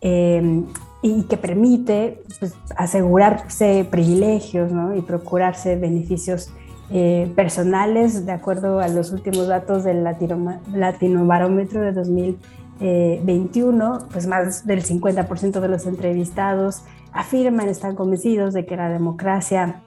em, 0.00 0.66
y 1.02 1.24
que 1.24 1.36
permite 1.36 2.22
pues, 2.38 2.54
asegurarse 2.76 3.86
privilegios 3.90 4.70
¿no? 4.72 4.94
y 4.94 5.02
procurarse 5.02 5.74
beneficios 5.76 6.52
eh, 6.90 7.30
personales, 7.34 8.24
de 8.26 8.32
acuerdo 8.32 8.80
a 8.80 8.88
los 8.88 9.12
últimos 9.12 9.48
datos 9.48 9.84
del 9.84 10.04
Latino, 10.04 11.26
Barómetro 11.26 11.80
de 11.80 11.92
2021, 11.92 14.08
pues 14.12 14.26
más 14.26 14.66
del 14.66 14.84
50% 14.84 15.60
de 15.60 15.68
los 15.68 15.86
entrevistados 15.86 16.82
afirman, 17.12 17.68
están 17.68 17.94
convencidos 17.94 18.52
de 18.52 18.66
que 18.66 18.76
la 18.76 18.90
democracia 18.90 19.80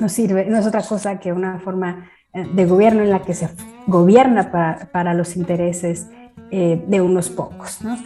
no 0.00 0.08
sirve, 0.08 0.46
no 0.46 0.58
es 0.58 0.66
otra 0.66 0.82
cosa 0.82 1.18
que 1.18 1.32
una 1.32 1.58
forma 1.58 1.98
eh, 1.98 2.19
de 2.32 2.66
gobierno 2.66 3.02
en 3.02 3.10
la 3.10 3.22
que 3.22 3.34
se 3.34 3.48
gobierna 3.86 4.50
para, 4.50 4.88
para 4.92 5.14
los 5.14 5.36
intereses 5.36 6.08
eh, 6.52 6.82
de 6.86 7.00
unos 7.00 7.30
pocos. 7.30 7.80
¿no? 7.82 7.96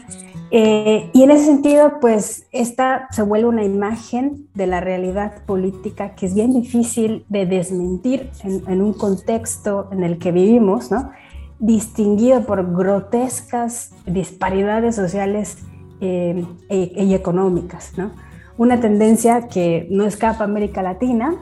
Eh, 0.50 1.10
y 1.14 1.22
en 1.22 1.30
ese 1.30 1.46
sentido, 1.46 1.94
pues 1.98 2.46
esta 2.52 3.08
se 3.10 3.22
vuelve 3.22 3.48
una 3.48 3.64
imagen 3.64 4.48
de 4.54 4.66
la 4.66 4.80
realidad 4.80 5.42
política 5.46 6.14
que 6.14 6.26
es 6.26 6.34
bien 6.34 6.52
difícil 6.52 7.24
de 7.30 7.46
desmentir 7.46 8.30
en, 8.44 8.82
un 8.82 8.92
contexto 8.92 9.88
en 9.92 10.04
el 10.04 10.18
que 10.18 10.30
vivimos, 10.30 10.90
¿no? 10.90 11.10
distinguido 11.58 12.44
por 12.44 12.76
grotescas 12.76 13.92
disparidades 14.04 14.94
sociales 14.94 15.58
eh, 16.02 16.44
e, 16.68 17.02
y 17.02 17.14
económicas. 17.14 17.94
¿no? 17.96 18.10
Una 18.58 18.78
tendencia 18.78 19.48
que 19.48 19.88
no 19.90 20.04
escapa 20.04 20.44
a 20.44 20.46
América 20.46 20.82
Latina, 20.82 21.34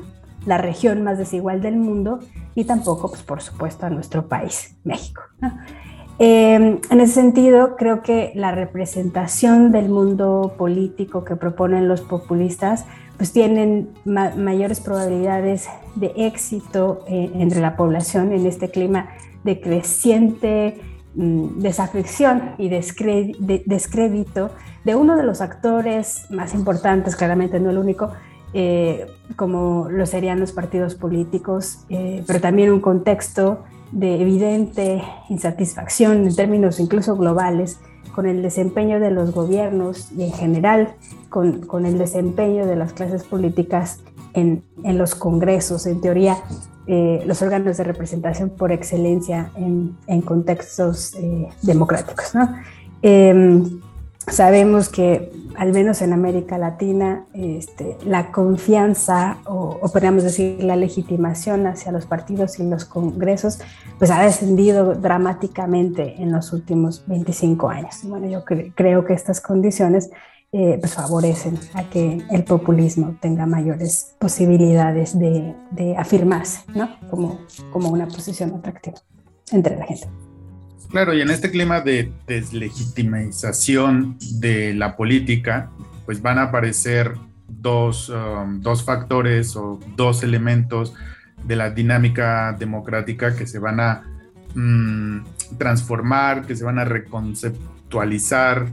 la 0.47 0.59
región 0.59 1.03
más 1.03 1.19
desigual 1.19 1.61
del 1.61 1.77
mundo, 1.77 2.21
y 2.55 2.65
tampoco, 2.65 3.09
pues, 3.09 3.23
por 3.23 3.41
supuesto, 3.41 3.87
a 3.87 3.91
nuestro 3.91 4.29
país, 4.29 4.77
México. 4.85 5.23
Em, 6.19 6.79
en 6.91 7.01
ese 7.01 7.15
sentido, 7.15 7.77
creo 7.77 8.03
que 8.03 8.33
la 8.35 8.53
representación 8.53 9.73
del 9.73 9.89
mundo 9.89 10.55
político 10.57 11.25
que 11.25 11.37
proponen 11.37 11.89
los 11.89 12.03
populistas, 12.03 12.85
pues 13.17 13.33
tienen 13.33 13.91
mayores 14.05 14.81
probabilidades 14.81 15.69
de 15.95 16.13
éxito 16.17 17.05
eh, 17.09 17.31
entre 17.35 17.61
la 17.61 17.77
población 17.77 18.33
en 18.33 18.47
este 18.47 18.71
clima 18.71 19.09
de 19.45 19.61
creciente 19.61 20.81
mm, 21.15 21.61
desafección 21.61 22.55
y 22.59 22.69
descrédito 22.69 24.51
de 24.85 24.97
uno 24.97 25.17
de 25.17 25.23
los 25.23 25.41
actores 25.41 26.31
más 26.31 26.55
importantes, 26.55 27.17
claramente 27.17 27.61
no 27.61 27.71
el 27.71 27.79
único, 27.79 28.11
eh, 28.55 29.07
como 29.37 29.89
lo 29.91 30.07
serían 30.07 30.41
los 30.41 30.53
partidos 30.53 30.95
políticos, 30.95 31.85
eh, 31.89 32.23
pero 32.27 32.41
también 32.41 32.71
un 32.71 32.81
contexto 32.81 33.65
de 33.93 34.21
evidente 34.21 35.03
insatisfacción 35.29 36.27
en 36.27 36.35
términos 36.35 36.81
incluso 36.81 37.17
globales 37.17 37.79
con 38.15 38.27
el 38.27 38.43
desempeño 38.43 39.01
de 39.01 39.11
los 39.11 39.33
gobiernos 39.33 40.13
y 40.13 40.25
en 40.25 40.33
general 40.33 40.95
con, 41.29 41.63
con 41.67 41.87
el 41.87 41.99
desempeño 41.99 42.67
de 42.67 42.77
las 42.77 42.93
clases 42.93 43.25
políticas 43.25 44.01
en, 44.35 44.63
en 44.83 44.99
los 44.99 45.15
congresos, 45.15 45.87
en 45.87 46.01
teoría 46.01 46.39
eh, 46.87 47.23
los 47.27 47.41
órganos 47.43 47.77
de 47.77 47.85
representación 47.85 48.51
por 48.51 48.73
excelencia 48.73 49.51
en, 49.57 49.97
en 50.07 50.21
contextos 50.21 51.15
eh, 51.15 51.49
democráticos. 51.63 52.35
¿no? 52.35 52.49
Em, 54.27 54.33
sabemos 54.33 54.89
que 54.89 55.33
al 55.57 55.73
menos 55.73 56.03
en 56.03 56.13
América 56.13 56.59
Latina, 56.59 57.27
este, 57.35 57.97
la 58.05 58.33
confianza 58.33 59.39
o, 59.45 59.81
podríamos 59.93 60.23
decir 60.23 60.63
la 60.65 60.77
legitimación 60.77 61.67
hacia 61.67 61.93
los 61.93 62.07
partidos 62.07 62.59
y 62.59 62.65
los 62.65 62.85
congresos, 62.85 63.59
pues 63.99 64.11
ha 64.11 64.23
descendido 64.23 64.95
dramáticamente 64.95 66.23
en 66.23 66.33
los 66.33 66.53
últimos 66.53 67.05
25 67.07 67.69
años. 67.69 68.01
Bueno, 68.05 68.29
yo 68.29 68.45
creo 68.45 69.05
que 69.05 69.13
estas 69.13 69.41
condiciones 69.41 70.11
eh, 70.53 70.77
pues 70.81 70.95
favorecen 70.95 71.59
a 71.75 71.89
que 71.89 72.23
el 72.31 72.45
populismo 72.45 73.17
tenga 73.21 73.47
mayores 73.47 74.15
posibilidades 74.19 75.19
de, 75.19 75.55
de 75.71 75.97
afirmarse, 75.97 76.61
¿no? 76.75 76.91
Como, 77.09 77.41
como 77.73 77.89
una 77.89 78.07
posición 78.07 78.55
atractiva 78.55 78.99
entre 79.51 79.77
la 79.77 79.87
gente. 79.87 80.09
Claro, 80.93 81.15
y 81.15 81.23
en 81.23 81.31
este 81.31 81.51
clima 81.51 81.81
de 81.81 82.13
deslegitimización 82.27 84.19
de 84.41 84.75
la 84.75 84.95
política, 84.95 85.71
pues 86.05 86.21
van 86.21 86.39
a 86.39 86.43
aparecer 86.43 87.15
dos, 87.49 88.11
um, 88.11 88.61
dos 88.61 88.85
factores 88.85 89.57
o 89.57 89.81
dos 89.97 90.23
elementos 90.23 90.93
de 91.45 91.57
la 91.57 91.71
dinámica 91.71 92.55
democrática 92.59 93.35
que 93.35 93.47
se 93.47 93.59
van 93.59 93.81
a 93.81 94.03
mm, 94.55 95.21
transformar, 95.57 96.45
que 96.47 96.55
se 96.57 96.65
van 96.65 96.79
a 96.79 96.85
reconceptualizar, 96.85 98.67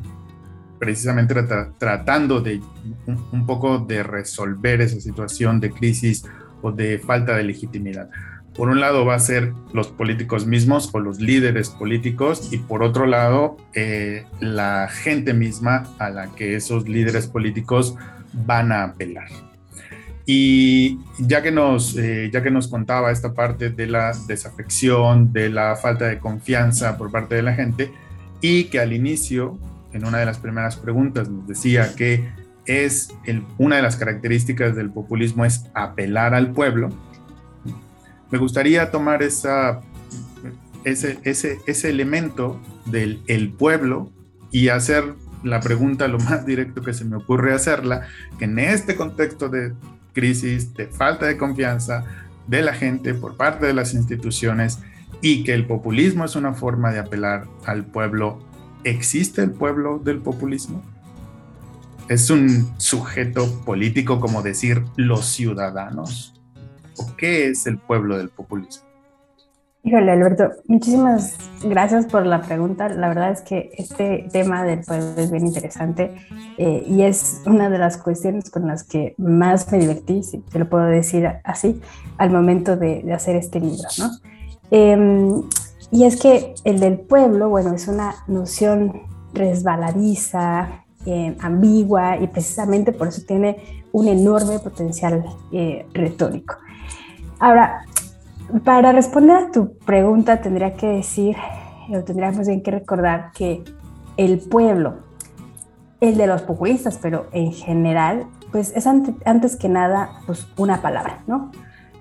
precisamente 0.77 1.33
tratando 1.77 2.41
de 2.41 2.61
un, 3.05 3.45
poco 3.45 3.79
de 3.79 4.03
resolver 4.03 4.81
esa 4.81 4.99
situación 4.99 5.61
de 5.61 5.71
crisis 5.71 6.25
o 6.61 6.73
de 6.73 6.99
falta 6.99 7.37
de 7.37 7.43
legitimidad 7.43 8.09
por 8.59 8.67
un 8.67 8.81
lado 8.81 9.05
va 9.05 9.15
a 9.15 9.19
ser 9.19 9.53
los 9.71 9.87
políticos 9.87 10.45
mismos 10.45 10.89
o 10.91 10.99
los 10.99 11.21
líderes 11.21 11.69
políticos 11.69 12.49
y 12.51 12.57
por 12.57 12.83
otro 12.83 13.05
lado 13.05 13.55
eh, 13.73 14.25
la 14.41 14.89
gente 14.89 15.33
misma 15.33 15.87
a 15.97 16.09
la 16.09 16.27
que 16.35 16.57
esos 16.57 16.89
líderes 16.89 17.27
políticos 17.27 17.95
van 18.33 18.73
a 18.73 18.83
apelar. 18.83 19.29
Y 20.25 20.99
ya 21.19 21.41
que 21.41 21.51
nos, 21.51 21.95
eh, 21.97 22.29
ya 22.33 22.43
que 22.43 22.51
nos 22.51 22.67
contaba 22.67 23.11
esta 23.11 23.33
parte 23.33 23.69
de 23.69 23.87
la 23.87 24.11
desafección, 24.27 25.31
de 25.31 25.49
la 25.49 25.77
falta 25.77 26.07
de 26.07 26.19
confianza 26.19 26.97
por 26.97 27.11
parte 27.11 27.35
de 27.35 27.43
la 27.43 27.53
gente, 27.53 27.93
y 28.41 28.65
que 28.65 28.81
al 28.81 28.91
inicio, 28.91 29.57
en 29.93 30.05
una 30.05 30.17
de 30.17 30.25
las 30.25 30.37
primeras 30.37 30.75
preguntas, 30.75 31.29
nos 31.29 31.47
decía 31.47 31.95
que 31.95 32.27
es 32.65 33.13
una 33.57 33.77
de 33.77 33.83
las 33.83 33.95
características 33.95 34.75
del 34.75 34.91
populismo 34.91 35.45
es 35.45 35.63
apelar 35.73 36.33
al 36.33 36.51
pueblo, 36.51 36.89
me 38.31 38.37
gustaría 38.37 38.91
tomar 38.91 39.23
ese, 39.23 39.79
ese, 40.83 41.59
ese 41.65 41.89
elemento 41.89 42.59
del 42.85 43.21
el 43.27 43.51
pueblo 43.51 44.11
y 44.51 44.69
hacer 44.69 45.15
la 45.43 45.59
pregunta 45.61 46.07
lo 46.07 46.19
más 46.19 46.45
directo 46.45 46.81
que 46.81 46.93
se 46.93 47.05
me 47.05 47.15
ocurre 47.15 47.53
hacerla, 47.53 48.07
que 48.37 48.45
en 48.45 48.59
este 48.59 48.95
contexto 48.95 49.49
de 49.49 49.73
crisis, 50.13 50.73
de 50.73 50.87
falta 50.87 51.27
de 51.27 51.37
confianza 51.37 52.03
de 52.47 52.61
la 52.61 52.73
gente 52.73 53.13
por 53.13 53.37
parte 53.37 53.65
de 53.67 53.73
las 53.73 53.93
instituciones 53.93 54.79
y 55.21 55.43
que 55.43 55.53
el 55.53 55.65
populismo 55.65 56.25
es 56.25 56.35
una 56.35 56.53
forma 56.53 56.91
de 56.91 56.99
apelar 56.99 57.45
al 57.65 57.85
pueblo, 57.85 58.39
¿existe 58.83 59.41
el 59.41 59.51
pueblo 59.51 59.99
del 60.03 60.19
populismo? 60.19 60.83
¿Es 62.07 62.29
un 62.29 62.73
sujeto 62.77 63.61
político 63.65 64.19
como 64.19 64.41
decir 64.41 64.83
los 64.95 65.25
ciudadanos? 65.25 66.38
Qué 67.17 67.49
es 67.49 67.67
el 67.67 67.77
pueblo 67.77 68.17
del 68.17 68.29
populismo? 68.29 68.89
Híjole, 69.81 70.11
Alberto, 70.11 70.51
muchísimas 70.67 71.37
gracias 71.63 72.05
por 72.05 72.25
la 72.25 72.41
pregunta. 72.41 72.89
La 72.89 73.07
verdad 73.07 73.31
es 73.31 73.41
que 73.41 73.71
este 73.77 74.27
tema 74.31 74.65
del 74.65 74.81
pueblo 74.81 75.13
es 75.17 75.31
bien 75.31 75.47
interesante 75.47 76.13
eh, 76.57 76.83
y 76.85 77.03
es 77.03 77.41
una 77.45 77.69
de 77.69 77.77
las 77.77 77.97
cuestiones 77.97 78.49
con 78.49 78.67
las 78.67 78.83
que 78.83 79.15
más 79.17 79.71
me 79.71 79.79
divertí, 79.79 80.21
si 80.21 80.39
te 80.39 80.59
lo 80.59 80.69
puedo 80.69 80.83
decir 80.85 81.27
así, 81.45 81.79
al 82.17 82.29
momento 82.29 82.75
de, 82.75 83.11
hacer 83.13 83.37
este 83.37 83.61
libro. 83.61 83.87
¿no? 83.99 84.09
Em, 84.69 85.43
y 85.91 86.03
es 86.03 86.19
que 86.19 86.53
el 86.65 86.81
del 86.81 86.99
pueblo, 86.99 87.47
bueno, 87.47 87.73
es 87.73 87.87
una 87.87 88.15
noción 88.27 89.03
resbaladiza, 89.33 90.83
eh, 91.05 91.37
ambigua 91.39 92.17
y 92.17 92.27
precisamente 92.27 92.91
por 92.91 93.07
eso 93.07 93.21
tiene 93.25 93.83
un 93.93 94.09
enorme 94.09 94.59
potencial 94.59 95.23
eh, 95.53 95.85
retórico. 95.93 96.55
Ahora, 97.39 97.85
para 98.63 98.91
responder 98.91 99.37
a 99.37 99.51
tu 99.51 99.77
pregunta 99.77 100.41
tendría 100.41 100.73
que 100.73 100.87
decir, 100.87 101.37
o 101.89 102.03
tendríamos 102.03 102.47
bien 102.47 102.61
que 102.61 102.71
recordar 102.71 103.31
que 103.33 103.63
el 104.17 104.39
pueblo, 104.39 104.99
el 106.01 106.17
de 106.17 106.27
los 106.27 106.41
populistas, 106.41 106.99
pero 107.01 107.27
en 107.31 107.53
general, 107.53 108.27
pues 108.51 108.73
es 108.75 108.87
antes 108.87 109.55
que 109.55 109.69
nada 109.69 110.09
pues 110.25 110.47
una 110.57 110.81
palabra, 110.81 111.23
¿no? 111.27 111.51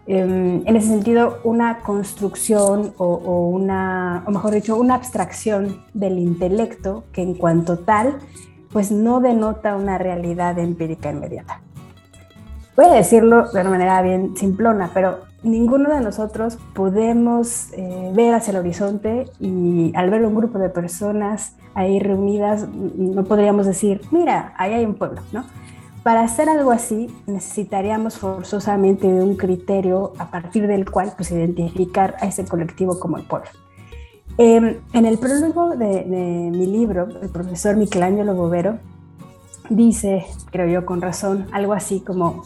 Em, 0.06 0.66
en 0.66 0.74
ese 0.74 0.88
sentido, 0.88 1.38
una 1.44 1.80
construcción 1.80 2.94
o, 2.96 3.06
o, 3.06 3.48
una, 3.50 4.24
o 4.26 4.30
mejor 4.30 4.52
dicho, 4.52 4.76
una 4.76 4.94
abstracción 4.94 5.84
del 5.92 6.18
intelecto 6.18 7.04
que 7.12 7.20
en 7.22 7.34
cuanto 7.34 7.80
tal, 7.80 8.18
pues 8.72 8.90
no 8.90 9.20
denota 9.20 9.76
una 9.76 9.98
realidad 9.98 10.58
empírica 10.58 11.10
inmediata. 11.10 11.60
Voy 12.78 12.86
a 12.86 12.92
decirlo 12.92 13.48
de 13.50 13.60
una 13.60 13.70
manera 13.70 14.00
bien 14.02 14.36
simplona, 14.36 14.92
pero 14.94 15.18
ninguno 15.42 15.92
de 15.92 16.00
nosotros 16.00 16.58
podemos 16.74 17.72
eh, 17.72 18.12
ver 18.14 18.34
hacia 18.34 18.52
el 18.52 18.58
horizonte 18.58 19.28
y 19.40 19.90
al 19.96 20.10
ver 20.10 20.24
un 20.24 20.36
grupo 20.36 20.60
de 20.60 20.68
personas 20.68 21.56
ahí 21.74 21.98
reunidas, 21.98 22.68
no 22.68 23.24
podríamos 23.24 23.66
decir, 23.66 24.02
mira, 24.12 24.54
ahí 24.56 24.74
hay 24.74 24.84
un 24.84 24.94
pueblo, 24.94 25.22
¿no? 25.32 25.44
Para 26.04 26.20
hacer 26.20 26.48
algo 26.48 26.70
así 26.70 27.12
necesitaríamos 27.26 28.16
forzosamente 28.16 29.08
un 29.08 29.36
criterio 29.36 30.12
a 30.16 30.30
partir 30.30 30.68
del 30.68 30.88
cual 30.88 31.14
pues 31.16 31.32
identificar 31.32 32.14
a 32.20 32.26
ese 32.26 32.44
colectivo 32.44 33.00
como 33.00 33.18
el 33.18 33.24
pueblo. 33.24 33.50
Em, 34.36 34.76
en 34.92 35.04
el 35.04 35.18
prólogo 35.18 35.70
de, 35.70 36.04
de, 36.04 36.50
mi 36.52 36.66
libro, 36.66 37.08
el 37.22 37.28
profesor 37.28 37.74
Michelangelo 37.74 38.36
Bovero 38.36 38.78
dice, 39.68 40.24
creo 40.52 40.68
yo 40.68 40.86
con 40.86 41.02
razón, 41.02 41.48
algo 41.50 41.72
así 41.72 41.98
como 41.98 42.44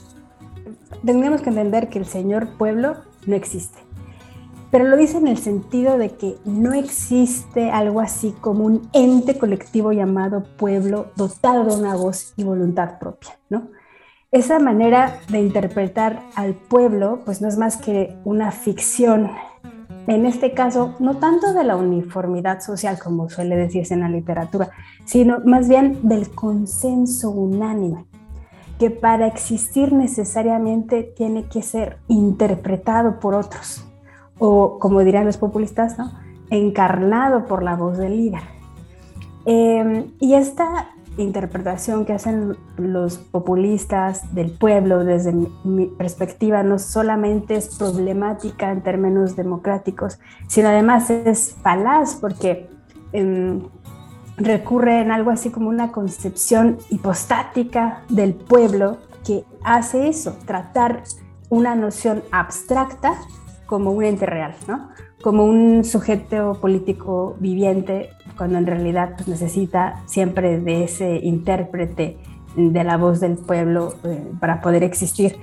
tendríamos 1.05 1.43
que 1.43 1.51
entender 1.51 1.89
que 1.89 1.99
el 1.99 2.07
señor 2.07 2.57
pueblo 2.57 2.97
no 3.27 3.35
existe. 3.35 3.79
Pero 4.71 4.85
lo 4.85 4.97
dice 4.97 5.19
en 5.19 5.29
el 5.29 5.37
sentido 5.37 5.99
de 5.99 6.11
que 6.11 6.37
no 6.45 6.73
existe 6.73 7.71
algo 7.71 8.01
así 8.01 8.35
como 8.41 8.65
un 8.65 8.89
ente 8.93 9.37
colectivo 9.37 9.93
llamado 9.93 10.45
pueblo 10.57 11.09
dotado 11.15 11.65
de 11.65 11.77
una 11.77 11.95
voz 11.95 12.33
y 12.37 12.45
voluntad 12.45 12.99
propia, 12.99 13.39
¿no? 13.51 13.69
Esa 14.31 14.59
manera 14.59 15.19
de 15.29 15.41
interpretar 15.41 16.23
al 16.37 16.55
pueblo, 16.55 17.21
pues 17.27 17.43
no 17.43 17.49
es 17.49 17.59
más 17.59 17.77
que 17.77 18.17
una 18.25 18.51
ficción 18.51 19.31
en 20.07 20.27
este 20.27 20.53
caso, 20.53 20.97
no 20.99 21.19
tanto 21.19 21.55
de 21.55 21.63
la 21.63 21.77
uniformidad 21.77 22.61
social, 22.61 22.99
como 22.99 23.29
suele 23.29 23.57
decirse 23.57 23.95
en 23.95 24.01
la 24.01 24.09
literatura, 24.09 24.71
sino 25.05 25.39
más 25.45 25.69
bien 25.69 26.01
del 26.03 26.31
consenso 26.31 27.31
unánime, 27.31 28.07
que 28.83 28.91
para 28.91 29.29
existir 29.29 29.93
necesariamente 29.93 31.05
tiene 31.05 31.45
que 31.45 31.63
ser 31.63 31.99
interpretado 32.09 33.21
por 33.21 33.33
otros, 33.33 33.87
o 34.41 34.81
como 34.81 34.99
dirían 35.05 35.25
los 35.25 35.37
populistas, 35.37 35.97
¿no? 35.99 36.11
encarnado 36.51 37.47
por 37.47 37.63
la 37.63 37.77
voz 37.77 37.97
del 37.97 38.17
líder. 38.17 38.43
Em, 39.45 40.07
y 40.19 40.35
esta 40.35 40.89
interpretación 41.17 42.05
que 42.05 42.13
hacen 42.13 42.57
los 42.77 43.19
populistas 43.19 44.35
del 44.35 44.51
pueblo 44.51 45.05
desde 45.05 45.33
mi, 45.63 45.87
perspectiva 45.87 46.65
no 46.65 46.81
solamente 46.81 47.55
es 47.55 47.77
problemática 47.79 48.73
en 48.73 48.83
términos 48.83 49.37
democráticos, 49.37 50.19
sino 50.49 50.71
además 50.71 51.09
es 51.09 51.55
falaz 51.63 52.17
porque 52.17 52.69
em, 53.13 53.61
recurre 54.37 55.01
en 55.01 55.11
algo 55.11 55.31
así 55.31 55.51
como 55.51 55.69
una 55.69 55.93
concepción 55.93 56.79
hipostática 56.91 58.03
del 58.09 58.35
pueblo 58.35 58.99
que 59.25 59.45
hace 59.63 60.09
eso, 60.09 60.37
tratar 60.47 61.05
una 61.49 61.75
noción 61.75 62.23
abstracta 62.31 63.15
como 63.67 63.93
un 63.93 64.05
ente 64.05 64.27
real, 64.27 64.55
¿no? 64.67 64.89
como 65.23 65.45
un 65.45 65.85
sujeto 65.85 66.59
político 66.61 67.37
viviente, 67.39 68.11
cuando 68.37 68.59
en 68.59 68.67
realidad 68.67 69.15
pues, 69.17 69.29
necesita 69.29 70.03
siempre 70.07 70.61
de 70.61 70.85
ese 70.85 71.17
intérprete 71.23 72.19
de 72.57 72.85
la 72.85 72.99
voz 72.99 73.21
del 73.21 73.37
pueblo 73.37 73.95
eh, 74.05 74.31
para 74.41 74.61
poder 74.61 74.83
existir. 74.83 75.37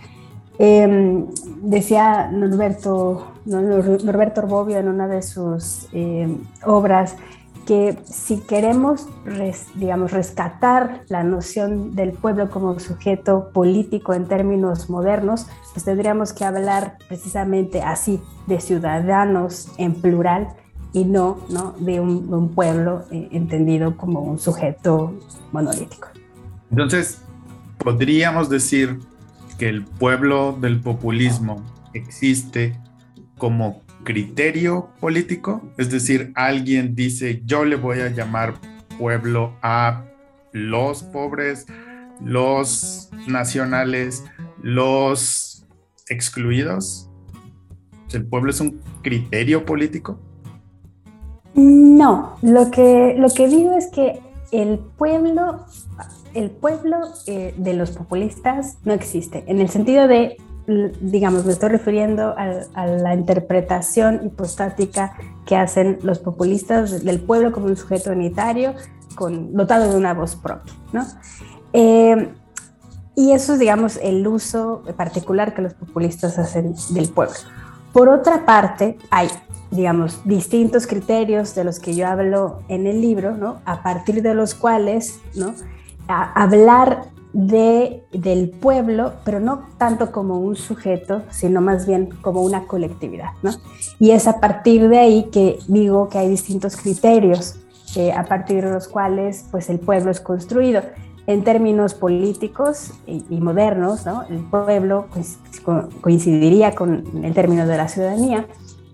Em, 0.60 1.28
decía 1.62 2.30
Norberto, 2.30 3.28
Norberto 3.46 4.42
Orbovio 4.42 4.78
en 4.78 4.90
una 4.90 5.08
de 5.08 5.22
sus 5.22 5.88
em, 5.94 6.40
obras 6.66 7.16
que 7.70 8.00
si 8.04 8.40
queremos, 8.40 9.06
digamos, 9.76 10.12
rescatar 10.12 11.04
la 11.08 11.24
noción 11.24 11.96
del 11.96 12.14
pueblo 12.14 12.50
como 12.50 12.80
sujeto 12.80 13.52
político 13.54 14.16
en 14.16 14.28
términos 14.28 14.90
modernos, 14.90 15.46
pues 15.72 15.86
tendríamos 15.86 16.34
que 16.34 16.46
hablar 16.46 16.98
precisamente 17.08 17.84
así, 17.84 18.20
de 18.48 18.60
ciudadanos 18.60 19.68
en 19.78 19.94
plural 19.94 20.48
y 20.94 21.06
no, 21.06 21.42
¿no? 21.52 21.76
de 21.78 22.00
un, 22.00 22.50
pueblo 22.56 23.06
eh, 23.12 23.30
entendido 23.34 23.96
como 23.96 24.22
un 24.22 24.40
sujeto 24.40 25.14
monolítico. 25.52 26.08
Entonces, 26.72 27.22
podríamos 27.78 28.50
decir 28.50 28.98
que 29.60 29.70
el 29.70 29.86
pueblo 29.86 30.58
del 30.60 30.82
populismo 30.82 31.64
existe 31.94 32.76
como 33.38 33.84
criterio 34.04 34.90
político, 35.00 35.62
es 35.78 35.92
decir, 35.92 36.32
alguien 36.36 36.96
dice 36.96 37.42
yo 37.46 37.66
le 37.66 37.76
voy 37.76 38.00
a 38.00 38.10
llamar 38.10 38.56
pueblo 38.98 39.54
a 39.62 40.06
los 40.52 41.04
pobres, 41.04 41.68
los 42.24 43.10
nacionales, 43.28 44.24
los 44.62 45.66
excluidos. 46.10 47.10
¿El 48.12 48.26
pueblo 48.26 48.50
es 48.50 48.60
un 48.60 48.82
criterio 49.04 49.66
político? 49.66 50.20
No, 51.54 52.38
lo 52.42 52.72
que, 52.72 53.16
lo 53.18 53.30
que 53.30 53.48
digo 53.48 53.74
es 53.78 53.88
que 53.88 54.20
el 54.52 54.80
pueblo, 54.80 55.66
el 56.34 56.50
pueblo 56.50 56.98
eh, 57.28 57.54
de 57.58 57.74
los 57.74 57.92
populistas 57.92 58.78
no 58.84 58.94
existe, 58.94 59.44
en 59.48 59.60
el 59.60 59.70
sentido 59.70 60.08
de 60.08 60.38
digamos, 61.02 61.46
me 61.46 61.52
estoy 61.52 61.70
refiriendo 61.70 62.36
a, 62.38 62.86
la 62.86 63.14
interpretación 63.14 64.22
hipostática 64.26 65.16
que 65.46 65.56
hacen 65.56 66.00
los 66.04 66.20
populistas 66.20 67.04
del 67.04 67.20
pueblo 67.20 67.52
como 67.52 67.68
un 67.68 67.78
sujeto 67.78 68.12
unitario 68.12 68.74
con, 69.16 69.54
dotado 69.54 69.92
de 69.92 69.98
una 69.98 70.14
voz 70.14 70.36
propia, 70.36 70.74
¿no? 70.94 71.06
Eh, 71.74 72.30
y 73.16 73.32
eso 73.32 73.54
es, 73.54 73.60
digamos, 73.60 74.00
el 74.02 74.26
uso 74.28 74.84
particular 74.96 75.54
que 75.54 75.62
los 75.62 75.74
populistas 75.74 76.38
hacen 76.38 76.74
del 76.92 77.10
pueblo. 77.10 77.36
Por 77.92 78.08
otra 78.08 78.46
parte, 78.46 78.98
hay, 79.10 79.28
digamos, 79.72 80.22
distintos 80.24 80.88
criterios 80.88 81.54
de 81.56 81.64
los 81.64 81.80
que 81.80 81.96
yo 81.96 82.08
hablo 82.08 82.62
en 82.70 82.88
el 82.88 83.02
libro, 83.02 83.36
¿no? 83.36 83.60
A 83.66 83.84
partir 83.84 84.22
de 84.22 84.34
los 84.34 84.56
cuales, 84.56 85.20
¿no? 85.36 85.54
hablar 86.08 87.04
de, 87.34 88.04
del 88.12 88.50
pueblo, 88.50 89.14
pero 89.24 89.40
no 89.40 89.68
tanto 89.78 90.12
como 90.12 90.40
un 90.40 90.56
sujeto, 90.56 91.24
sino 91.30 91.62
más 91.62 91.86
bien 91.86 92.10
como 92.22 92.42
una 92.42 92.66
colectividad. 92.66 93.32
¿no? 93.44 93.52
Y 94.00 94.12
es 94.12 94.28
a 94.28 94.40
partir 94.40 94.90
de 94.90 95.00
ahí 95.00 95.30
que 95.32 95.60
digo 95.68 96.10
que 96.10 96.18
hay 96.18 96.30
distintos 96.30 96.76
criterios 96.76 97.60
eh, 97.96 98.12
a 98.12 98.26
partir 98.26 98.64
de 98.64 98.72
los 98.72 98.88
cuales 98.88 99.46
pues, 99.52 99.70
el 99.70 99.80
pueblo 99.80 100.12
es 100.12 100.20
construido. 100.20 100.82
En 101.28 101.44
términos 101.44 101.94
políticos 101.94 102.92
y, 103.06 103.40
modernos, 103.40 104.04
¿no? 104.04 104.24
el 104.24 104.40
pueblo 104.40 105.06
pues, 105.14 105.38
coincidiría 106.02 106.74
con 106.74 107.24
el 107.24 107.34
término 107.36 107.68
de 107.68 107.78
la 107.78 107.88
ciudadanía, 107.88 108.48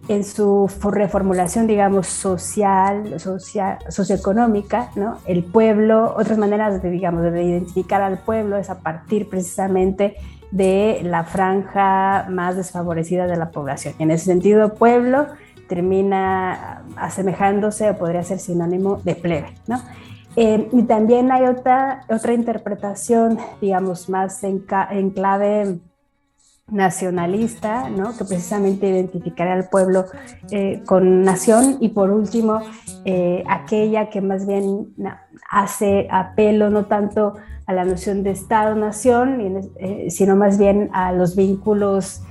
en 0.08 0.24
su 0.24 0.70
reformulación, 0.84 1.68
digamos, 1.68 2.08
social, 2.08 3.20
social, 3.20 3.80
socioeconómica, 3.90 4.92
¿no? 4.96 5.18
El 5.26 5.44
pueblo, 5.44 6.14
otras 6.18 6.38
maneras 6.38 6.82
de, 6.82 6.90
digamos, 6.90 7.24
de 7.24 7.44
identificar 7.44 8.02
al 8.02 8.20
pueblo 8.20 8.58
es 8.58 8.70
a 8.70 8.80
partir 8.80 9.30
precisamente 9.30 10.16
de 10.52 11.02
la 11.04 11.24
franja 11.24 12.28
más 12.30 12.56
desfavorecida 12.56 13.28
de 13.28 13.36
la 13.36 13.50
población. 13.50 13.96
En 14.00 14.12
ese 14.12 14.26
sentido, 14.26 14.76
pueblo 14.76 15.28
termina 15.68 16.84
asemejándose 16.96 17.90
o 17.90 17.98
podría 17.98 18.24
ser 18.24 18.40
sinónimo 18.40 19.02
de 19.04 19.16
plebe, 19.16 19.54
¿no? 19.68 19.82
Eh, 20.36 20.68
y 20.72 20.84
también 20.84 21.32
hay 21.32 21.46
otra, 21.46 22.02
otra 22.10 22.34
interpretación, 22.34 23.40
digamos, 23.62 24.10
más 24.10 24.44
en, 24.44 24.66
en 24.92 25.10
clave 25.12 25.80
nacionalista, 26.72 27.90
¿no? 27.90 28.18
que 28.18 28.26
precisamente 28.26 28.90
identificará 28.90 29.54
al 29.54 29.70
pueblo 29.70 30.06
eh, 30.50 30.82
con 30.86 31.22
nación 31.22 31.78
y 31.80 31.90
por 31.90 32.10
último 32.10 32.62
eh, 33.06 33.44
aquella 33.48 34.10
que 34.10 34.22
más 34.22 34.48
bien 34.48 34.94
hace 35.50 36.08
apelo 36.10 36.72
no 36.72 36.86
tanto 36.86 37.36
a 37.68 37.74
la 37.74 37.86
noción 37.86 38.24
de 38.24 38.32
Estado-nación, 38.32 39.72
eh, 39.78 40.08
sino 40.10 40.36
más 40.36 40.58
bien 40.58 40.90
a 40.94 41.12
los 41.12 41.36
vínculos 41.36 42.22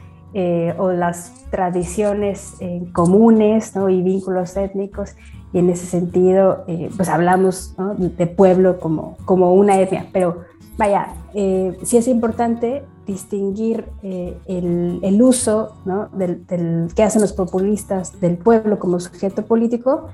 o 0.79 0.91
las 0.91 1.33
tradiciones 1.53 2.55
comunes 2.93 3.77
¿no? 3.77 3.89
y 3.89 4.03
vínculos 4.03 4.57
étnicos 4.57 5.15
y 5.53 5.61
en 5.61 5.71
ese 5.71 5.87
sentido 5.87 6.65
pues 6.97 7.09
hablamos 7.09 7.77
de 7.97 8.27
pueblo 8.27 8.81
como, 8.81 9.17
como 9.27 9.55
una 9.55 9.79
etnia, 9.79 10.07
pero 10.13 10.43
vaya, 10.77 11.15
sí 11.33 11.97
es 11.97 12.09
importante 12.09 12.83
distinguir 13.07 13.85
eh, 14.03 14.37
el, 14.47 15.23
uso 15.23 15.77
del, 16.13 16.89
que 16.95 17.03
hacen 17.03 17.21
los 17.21 17.33
populistas 17.33 18.21
del 18.21 18.37
pueblo 18.37 18.79
como 18.79 18.99
sujeto 19.01 19.45
político, 19.45 20.09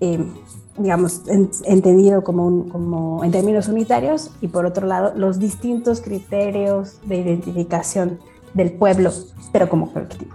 eh, 0.00 0.18
digamos, 0.76 1.22
entendido 1.64 2.24
como, 2.24 2.68
como 2.68 3.22
en 3.22 3.30
términos 3.30 3.68
unitarios, 3.68 4.32
y 4.40 4.48
por 4.48 4.66
otro 4.66 4.86
lado, 4.86 5.12
los 5.16 5.38
distintos 5.38 6.00
criterios 6.00 7.00
de 7.06 7.18
identificación 7.18 8.18
del 8.54 8.72
pueblo, 8.72 9.12
pero 9.52 9.68
como 9.68 9.92
colectivo. 9.92 10.34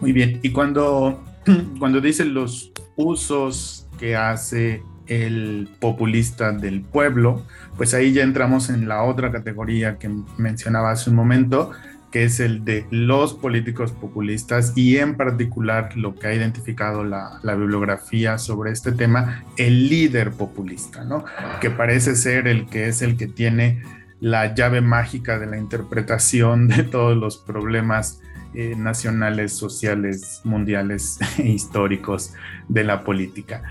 Muy 0.00 0.12
bien, 0.12 0.40
y 0.42 0.52
cuando, 0.52 1.20
cuando 1.78 2.00
dicen 2.00 2.32
los 2.32 2.72
usos 2.96 3.86
que 3.98 4.16
hace 4.16 4.82
el 5.10 5.68
populista 5.80 6.52
del 6.52 6.82
pueblo, 6.82 7.44
pues 7.76 7.94
ahí 7.94 8.12
ya 8.12 8.22
entramos 8.22 8.70
en 8.70 8.88
la 8.88 9.02
otra 9.02 9.32
categoría 9.32 9.98
que 9.98 10.08
mencionaba 10.38 10.92
hace 10.92 11.10
un 11.10 11.16
momento, 11.16 11.72
que 12.12 12.24
es 12.24 12.38
el 12.38 12.64
de 12.64 12.86
los 12.90 13.34
políticos 13.34 13.90
populistas 13.90 14.72
y 14.76 14.98
en 14.98 15.16
particular 15.16 15.96
lo 15.96 16.14
que 16.14 16.28
ha 16.28 16.34
identificado 16.34 17.02
la, 17.02 17.40
bibliografía 17.42 18.38
sobre 18.38 18.70
este 18.70 18.92
tema, 18.92 19.44
el 19.56 19.88
líder 19.88 20.30
populista, 20.30 21.04
¿no? 21.04 21.24
Que 21.60 21.70
parece 21.70 22.14
ser 22.14 22.46
el 22.46 22.66
que 22.66 22.86
es 22.86 23.02
el 23.02 23.16
que 23.16 23.26
tiene 23.26 23.82
la 24.20 24.54
llave 24.54 24.80
mágica 24.80 25.40
de 25.40 25.46
la 25.46 25.58
interpretación 25.58 26.68
de 26.68 26.84
todos 26.84 27.16
los 27.16 27.36
problemas 27.38 28.20
eh, 28.54 28.74
nacionales, 28.76 29.52
sociales, 29.54 30.40
mundiales 30.44 31.18
e 31.38 31.48
históricos 31.48 32.32
de 32.68 32.84
la 32.84 33.02
política. 33.02 33.62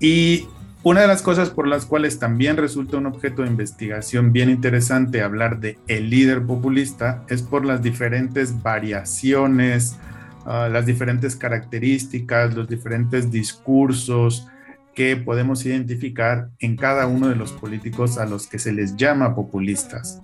Y 0.00 0.48
Una 0.82 1.02
de 1.02 1.08
las 1.08 1.20
cosas 1.20 1.50
por 1.50 1.68
las 1.68 1.84
cuales 1.84 2.18
también 2.18 2.56
resulta 2.56 2.96
un 2.96 3.04
objeto 3.04 3.42
de 3.42 3.48
investigación 3.48 4.32
bien 4.32 4.48
interesante 4.48 5.20
hablar 5.20 5.60
de 5.60 5.78
el 5.88 6.08
líder 6.08 6.42
populista 6.46 7.22
es 7.28 7.42
por 7.42 7.66
las 7.66 7.82
diferentes 7.82 8.62
variaciones, 8.62 9.98
ah, 10.46 10.70
las 10.72 10.86
diferentes 10.86 11.36
características, 11.36 12.54
los 12.54 12.66
diferentes 12.66 13.30
discursos 13.30 14.48
que 14.94 15.18
podemos 15.18 15.66
identificar 15.66 16.48
en 16.60 16.76
cada 16.76 17.06
uno 17.06 17.28
de 17.28 17.36
los 17.36 17.52
políticos 17.52 18.16
a 18.16 18.24
los 18.24 18.46
que 18.46 18.58
se 18.58 18.72
les 18.72 18.96
llama 18.96 19.34
populistas. 19.34 20.22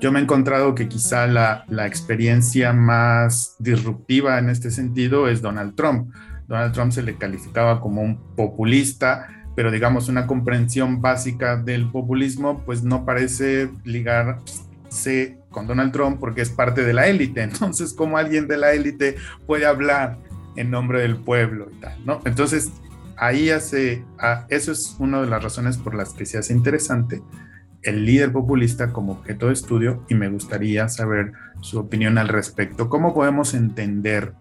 Yo 0.00 0.10
me 0.12 0.18
he 0.18 0.22
encontrado 0.22 0.74
que 0.74 0.88
quizá 0.88 1.26
la, 1.26 1.66
la 1.68 1.86
experiencia 1.86 2.72
más 2.72 3.54
disruptiva 3.58 4.38
en 4.38 4.48
este 4.48 4.70
sentido 4.70 5.28
es 5.28 5.42
Donald 5.42 5.74
Trump. 5.74 6.10
Donald 6.48 6.72
Trump 6.72 6.90
se 6.90 7.02
le 7.02 7.16
calificaba 7.16 7.80
como 7.82 8.00
un 8.00 8.18
populista, 8.34 9.28
pero 9.54 9.70
digamos 9.70 10.08
una 10.08 10.26
comprensión 10.26 11.00
básica 11.00 11.56
del 11.56 11.90
populismo 11.90 12.62
pues 12.64 12.82
no 12.82 13.04
parece 13.04 13.70
ligarse 13.84 15.38
con 15.50 15.66
Donald 15.66 15.92
Trump 15.92 16.18
porque 16.20 16.42
es 16.42 16.50
parte 16.50 16.84
de 16.84 16.92
la 16.92 17.06
élite. 17.06 17.42
Entonces, 17.44 17.92
¿cómo 17.92 18.18
alguien 18.18 18.48
de 18.48 18.56
la 18.56 18.72
élite 18.72 19.16
puede 19.46 19.66
hablar 19.66 20.18
en 20.56 20.70
nombre 20.70 21.00
del 21.00 21.16
pueblo? 21.16 21.68
¿no? 22.04 22.20
Entonces, 22.24 22.70
ahí 23.16 23.50
hace, 23.50 24.04
ah, 24.18 24.46
eso 24.48 24.72
es 24.72 24.96
una 24.98 25.20
de 25.20 25.26
las 25.26 25.42
razones 25.42 25.76
por 25.76 25.94
las 25.94 26.14
que 26.14 26.26
se 26.26 26.38
hace 26.38 26.52
interesante 26.52 27.22
el 27.82 28.04
líder 28.04 28.32
populista 28.32 28.92
como 28.92 29.12
objeto 29.12 29.46
de 29.46 29.54
estudio 29.54 30.04
y 30.08 30.14
me 30.14 30.28
gustaría 30.28 30.88
saber 30.88 31.32
su 31.60 31.78
opinión 31.78 32.18
al 32.18 32.28
respecto. 32.28 32.88
¿Cómo 32.88 33.14
podemos 33.14 33.54
entender 33.54 34.34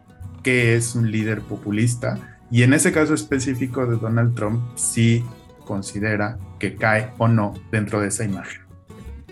qué 0.44 0.76
es 0.76 0.96
un 0.96 1.12
líder 1.12 1.42
populista 1.42 2.39
y 2.52 2.64
en 2.64 2.74
ese 2.74 2.92
caso 2.92 3.14
específico 3.14 3.86
de 3.86 3.98
Donald 3.98 4.36
Trump, 4.36 4.62
si 4.76 5.24
considera 5.66 6.38
que 6.58 6.76
cae 6.76 7.12
o 7.18 7.28
no 7.28 7.54
dentro 7.72 8.02
de 8.02 8.08
esa 8.08 8.24
imagen. 8.24 8.62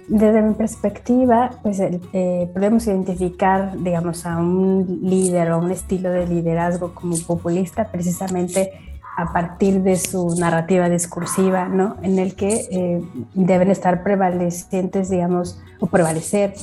Desde 0.07 0.41
mi 0.41 0.53
perspectiva, 0.53 1.51
pues 1.63 1.81
eh, 1.81 2.49
podemos 2.53 2.87
identificar, 2.87 3.77
digamos, 3.77 4.25
a 4.25 4.37
un 4.37 4.99
líder 5.03 5.51
o 5.51 5.59
un 5.59 5.71
estilo 5.71 6.11
de 6.11 6.25
liderazgo 6.25 6.93
como 6.93 7.17
populista 7.17 7.91
precisamente 7.91 8.71
a 9.17 9.33
partir 9.33 9.81
de 9.81 9.97
su 9.97 10.35
narrativa 10.39 10.87
discursiva, 10.89 11.67
¿no? 11.67 11.97
En 12.03 12.19
el 12.19 12.35
que 12.35 12.67
eh, 12.71 13.01
deben 13.33 13.69
estar 13.71 14.03
prevalecientes, 14.03 15.09
digamos, 15.09 15.59
o 15.79 15.87
prevalecer 15.87 16.53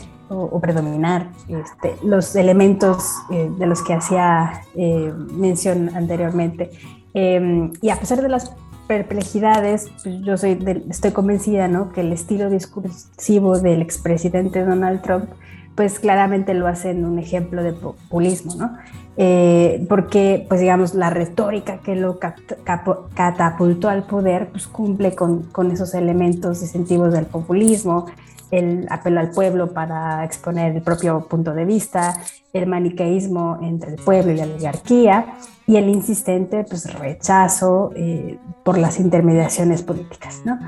o, 0.40 0.60
predominar 0.60 1.30
este, 1.48 1.96
los 2.04 2.34
elementos 2.36 3.14
eh, 3.30 3.50
de 3.58 3.66
los 3.66 3.82
que 3.82 3.94
hacía 3.94 4.62
eh, 4.74 5.12
mención 5.32 5.90
anteriormente. 5.94 6.70
Em, 7.14 7.72
y 7.80 7.90
a 7.90 7.96
pesar 7.96 8.22
de 8.22 8.28
las 8.28 8.52
perplejidades, 8.86 9.90
pues, 10.02 10.20
yo 10.22 10.36
soy 10.36 10.58
estoy 10.90 11.12
convencida 11.12 11.68
¿no? 11.68 11.92
que 11.92 12.02
el 12.02 12.12
estilo 12.12 12.50
discursivo 12.50 13.58
del 13.58 13.80
expresidente 13.80 14.64
Donald 14.64 15.00
Trump 15.02 15.26
pues 15.74 15.98
claramente 15.98 16.54
lo 16.54 16.66
hace 16.66 16.90
en 16.90 17.04
un 17.04 17.18
ejemplo 17.18 17.62
de 17.62 17.72
populismo, 17.72 18.54
¿no? 18.54 18.76
Eh, 19.16 19.86
porque, 19.88 20.44
pues 20.48 20.60
digamos, 20.60 20.94
la 20.94 21.10
retórica 21.10 21.78
que 21.78 21.94
lo 21.94 22.18
catapultó 22.18 23.88
al 23.88 24.04
poder, 24.04 24.48
pues 24.50 24.66
cumple 24.66 25.14
con, 25.14 25.44
con 25.44 25.70
esos 25.70 25.94
elementos 25.94 26.60
distintivos 26.60 27.12
del 27.12 27.26
populismo, 27.26 28.06
el 28.50 28.86
apelo 28.90 29.20
al 29.20 29.30
pueblo 29.30 29.72
para 29.72 30.24
exponer 30.24 30.76
el 30.76 30.82
propio 30.82 31.26
punto 31.28 31.52
de 31.54 31.64
vista, 31.64 32.14
el 32.52 32.66
maniqueísmo 32.66 33.58
entre 33.62 33.92
el 33.92 33.96
pueblo 33.96 34.32
y 34.32 34.36
la 34.36 34.44
oligarquía 34.44 35.36
y 35.66 35.76
el 35.76 35.88
insistente 35.88 36.64
pues, 36.64 36.92
rechazo 36.94 37.92
eh, 37.96 38.38
por 38.62 38.78
las 38.78 39.00
intermediaciones 39.00 39.82
políticas. 39.82 40.42
¿no? 40.44 40.58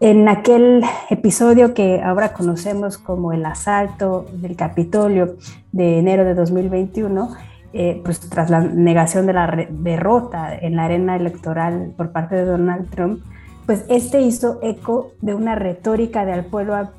En 0.00 0.28
aquel 0.28 0.82
episodio 1.08 1.72
que 1.72 2.02
ahora 2.02 2.32
conocemos 2.32 2.98
como 2.98 3.32
el 3.32 3.44
asalto 3.46 4.26
del 4.32 4.56
Capitolio 4.56 5.36
de 5.72 5.98
enero 5.98 6.24
de 6.24 6.34
2021, 6.34 7.30
eh, 7.72 8.00
pues 8.04 8.20
tras 8.20 8.50
la 8.50 8.60
negación 8.60 9.26
de 9.26 9.32
la 9.32 9.66
derrota 9.70 10.54
en 10.54 10.76
la 10.76 10.84
arena 10.84 11.16
electoral 11.16 11.92
por 11.96 12.12
parte 12.12 12.36
de 12.36 12.44
Donald 12.44 12.90
Trump, 12.90 13.24
pues 13.66 13.84
este 13.88 14.20
hizo 14.20 14.58
eco 14.62 15.12
de 15.22 15.34
una 15.34 15.54
retórica 15.54 16.24
de, 16.24 16.42
pueblo, 16.42 16.90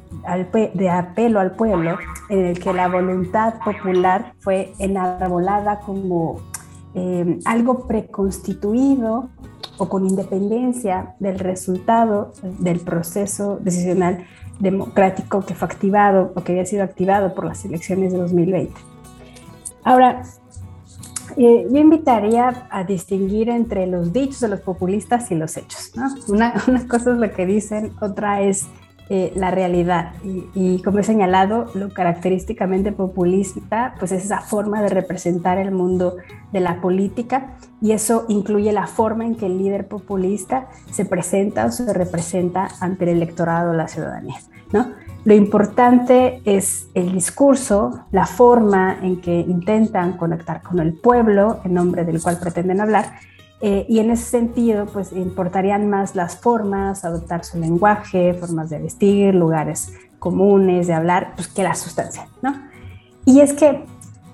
de 0.73 0.89
apelo 0.89 1.39
al 1.39 1.51
pueblo 1.51 1.97
en 2.30 2.45
el 2.45 2.60
que 2.60 2.73
la 2.73 2.88
voluntad 2.88 3.56
popular 3.63 4.34
fue 4.39 4.73
enarbolada 4.80 5.80
como 5.80 6.41
eh, 6.93 7.39
algo 7.45 7.88
preconstituido 7.88 9.30
o 9.78 9.89
con 9.89 10.08
independencia 10.08 11.15
del 11.19 11.39
resultado 11.39 12.32
del 12.60 12.80
proceso 12.80 13.58
decisional 13.62 14.25
democrático 14.60 15.45
que 15.45 15.54
fue 15.54 15.67
activado 15.67 16.32
o 16.36 16.43
que 16.43 16.54
había 16.54 16.65
sido 16.65 16.84
activado 16.84 17.36
por 17.36 17.45
las 17.45 17.65
elecciones 17.65 18.13
de 18.13 18.19
2020. 18.19 18.73
Ahora, 19.84 20.23
eh, 21.38 21.67
yo 21.69 21.78
invitaría 21.78 22.67
a 22.69 22.84
distinguir 22.84 23.49
entre 23.49 23.88
los 23.88 24.13
dichos 24.13 24.39
de 24.39 24.47
los 24.47 24.62
populistas 24.62 25.32
y 25.32 25.36
los 25.36 25.58
hechos. 25.58 25.91
Una, 26.28 26.54
cosa 26.88 27.12
es 27.12 27.17
lo 27.17 27.32
que 27.32 27.45
dicen, 27.45 27.91
otra 28.01 28.41
es 28.41 28.67
eh, 29.10 29.32
la 29.36 29.52
realidad. 29.52 30.13
Y, 30.24 30.82
como 30.82 31.00
he 31.00 31.04
señalado, 31.04 31.68
lo 31.76 31.89
característicamente 31.89 32.91
populista, 32.91 33.94
pues 34.00 34.12
es 34.12 34.26
esa 34.26 34.41
forma 34.41 34.82
de 34.82 34.89
representar 34.89 35.60
el 35.60 35.72
mundo 35.72 36.15
de 36.52 36.60
la 36.60 36.82
política 36.82 37.58
y 37.82 37.91
eso 37.91 38.26
incluye 38.30 38.72
la 38.72 38.88
forma 38.88 39.26
en 39.26 39.36
que 39.36 39.46
el 39.46 39.60
líder 39.60 39.88
populista 39.88 40.70
se 40.89 41.06
presenta 41.06 41.65
o 41.65 41.72
se 41.72 41.94
representa 41.94 42.70
ante 42.80 43.04
el 43.04 43.18
electorado 43.18 43.72
o 43.72 43.74
la 43.74 43.88
ciudadanía. 43.88 44.38
¿no? 44.72 44.88
Lo 45.24 45.34
importante 45.34 46.41
es 46.46 46.88
el 46.94 47.12
discurso, 47.12 48.06
la 48.12 48.26
forma 48.26 48.98
en 49.02 49.22
que 49.22 49.39
intentan 49.39 50.18
conectar 50.18 50.62
con 50.62 50.80
el 50.80 50.94
pueblo 50.94 51.60
en 51.63 51.74
nombre 51.74 52.06
del 52.06 52.22
cual 52.22 52.38
pretenden 52.39 52.82
hablar. 52.82 53.20
Eh, 53.62 53.86
y 53.88 54.00
en 54.00 54.12
ese 54.12 54.26
sentido, 54.26 54.86
pues 54.86 55.12
importarían 55.13 55.89
más 55.89 56.15
las 56.15 56.38
formas, 56.38 57.06
adoptar 57.06 57.46
su 57.46 57.58
lenguaje, 57.58 58.34
formas 58.34 58.70
de 58.70 58.80
vestir, 58.80 59.34
lugares 59.34 59.94
comunes 60.20 60.88
de 60.88 60.94
hablar, 60.94 61.34
pues 61.36 61.48
que 61.48 61.63
la 61.63 61.76
sustancia, 61.76 62.28
¿no? 62.41 62.54
Y 63.26 63.39
es 63.39 63.54
que 63.54 63.86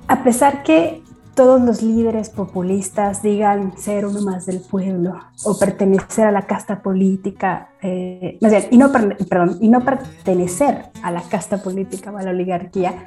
a 0.07 0.23
pesar 0.23 0.63
que 0.63 1.03
todos 1.35 1.61
los 1.61 1.81
líderes 1.81 2.29
populistas 2.29 3.23
digan 3.23 3.77
ser 3.77 4.05
uno 4.05 4.21
más 4.21 4.45
del 4.45 4.59
pueblo 4.59 5.17
o 5.45 5.57
pertenecer 5.57 6.25
a 6.25 6.31
la 6.31 6.41
casta 6.43 6.81
política, 6.81 7.69
eh, 7.81 8.37
y, 8.69 8.77
no, 8.77 8.91
perdón, 8.91 9.57
y 9.61 9.69
no 9.69 9.81
pertenecer 9.81 10.91
a 11.03 11.11
la 11.11 11.21
casta 11.21 11.63
política 11.63 12.11
o 12.11 12.17
a 12.17 12.23
la 12.23 12.31
oligarquía, 12.31 13.05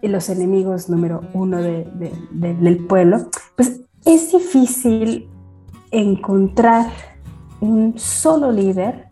y 0.00 0.08
los 0.08 0.28
enemigos 0.28 0.88
número 0.88 1.22
uno 1.32 1.58
del 1.60 2.86
pueblo, 2.86 3.30
pues 3.56 3.80
es 4.04 4.30
difícil 4.30 5.28
encontrar 5.90 6.90
un 7.60 7.98
solo 7.98 8.52
líder 8.52 9.08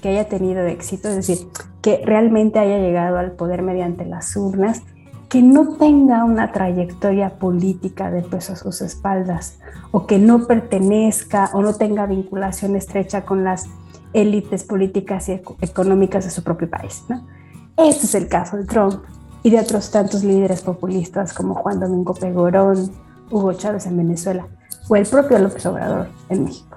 que 0.00 0.08
haya 0.08 0.28
tenido 0.28 0.64
éxito, 0.66 1.08
es 1.08 1.16
decir, 1.16 1.48
que 1.80 2.02
realmente 2.04 2.58
haya 2.58 2.78
llegado 2.78 3.18
al 3.18 3.32
poder 3.32 3.62
mediante 3.62 4.04
las 4.04 4.36
urnas 4.36 4.82
que 5.30 5.42
no 5.42 5.76
tenga 5.76 6.24
una 6.24 6.50
trayectoria 6.50 7.38
política 7.38 8.10
de 8.10 8.22
peso 8.22 8.54
a 8.54 8.56
sus 8.56 8.82
espaldas 8.82 9.60
o 9.92 10.04
que 10.04 10.18
no 10.18 10.48
pertenezca 10.48 11.50
o 11.54 11.62
no 11.62 11.74
tenga 11.74 12.06
vinculación 12.06 12.74
estrecha 12.74 13.24
con 13.24 13.44
las 13.44 13.66
élites 14.12 14.64
políticas 14.64 15.28
y 15.28 15.40
económicas 15.60 16.24
de 16.24 16.30
su 16.32 16.42
propio 16.42 16.68
país. 16.68 17.04
¿no? 17.08 17.24
Este 17.76 18.06
es 18.06 18.14
el 18.16 18.26
caso 18.26 18.56
de 18.56 18.64
Trump 18.64 19.04
y 19.44 19.50
de 19.50 19.60
otros 19.60 19.92
tantos 19.92 20.24
líderes 20.24 20.62
populistas 20.62 21.32
como 21.32 21.54
Juan 21.54 21.78
Domingo 21.78 22.12
Pegorón, 22.12 22.90
Hugo 23.30 23.52
Chávez 23.52 23.86
en 23.86 23.96
Venezuela 23.96 24.46
o 24.88 24.96
el 24.96 25.06
propio 25.06 25.38
López 25.38 25.64
Obrador 25.66 26.08
en 26.28 26.44
México. 26.44 26.76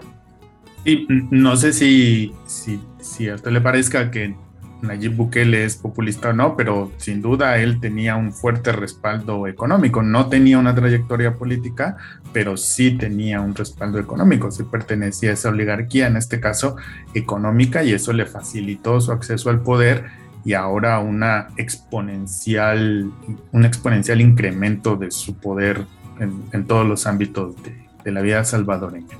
Y 0.86 1.08
no 1.32 1.56
sé 1.56 1.74
si, 1.74 2.34
si, 2.46 2.80
si 3.00 3.30
a 3.30 3.36
usted 3.36 3.52
le 3.52 3.62
parezca 3.62 4.12
que 4.12 4.36
Nayib 4.84 5.16
Bukele 5.16 5.64
es 5.64 5.78
populista 5.78 6.30
o 6.30 6.34
no, 6.34 6.58
pero 6.58 6.92
sin 6.98 7.22
duda 7.22 7.58
él 7.58 7.80
tenía 7.80 8.16
un 8.16 8.34
fuerte 8.34 8.74
respaldo 8.74 9.48
económico. 9.48 10.04
No 10.04 10.28
tenía 10.28 10.60
una 10.60 10.76
trayectoria 10.76 11.36
política, 11.36 11.98
pero 12.34 12.58
sí 12.58 12.92
tenía 12.92 13.40
un 13.40 13.56
respaldo 13.56 13.98
económico. 13.98 14.52
Sí 14.52 14.64
pertenecía 14.64 15.32
a 15.32 15.34
esa 15.34 15.50
oligarquía, 15.50 16.08
en 16.08 16.18
este 16.18 16.40
caso 16.40 16.76
económica, 17.14 17.84
y 17.84 17.94
eso 17.94 18.12
le 18.12 18.26
facilitó 18.26 19.00
su 19.00 19.12
acceso 19.12 19.50
al 19.50 19.62
poder 19.62 20.06
y 20.46 20.54
ahora 20.54 21.00
una 21.00 21.48
exponencial, 21.56 23.10
un 23.54 23.66
exponencial 23.66 24.20
incremento 24.20 24.98
de 24.98 25.10
su 25.12 25.38
poder 25.38 25.86
en, 26.20 26.66
todos 26.66 26.88
los 26.88 27.08
ámbitos 27.08 27.56
de, 27.64 28.12
la 28.12 28.22
vida 28.22 28.44
salvadoreña. 28.44 29.16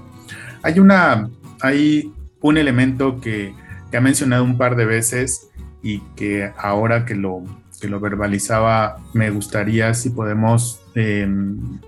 Hay, 0.62 0.80
una, 0.80 1.30
hay 1.62 2.12
un 2.42 2.58
elemento 2.58 3.20
que, 3.20 3.54
ha 3.96 4.02
mencionado 4.02 4.44
un 4.44 4.58
par 4.58 4.76
de 4.76 4.86
veces 4.86 5.52
y 5.84 6.00
que 6.16 6.52
ahora 6.58 7.06
que 7.06 7.14
lo, 7.14 7.44
que 7.80 7.88
lo 7.88 8.00
verbalizaba, 8.00 8.98
me 9.14 9.30
gustaría 9.30 9.94
si 9.94 10.10
podemos 10.10 10.82
em, 10.96 11.80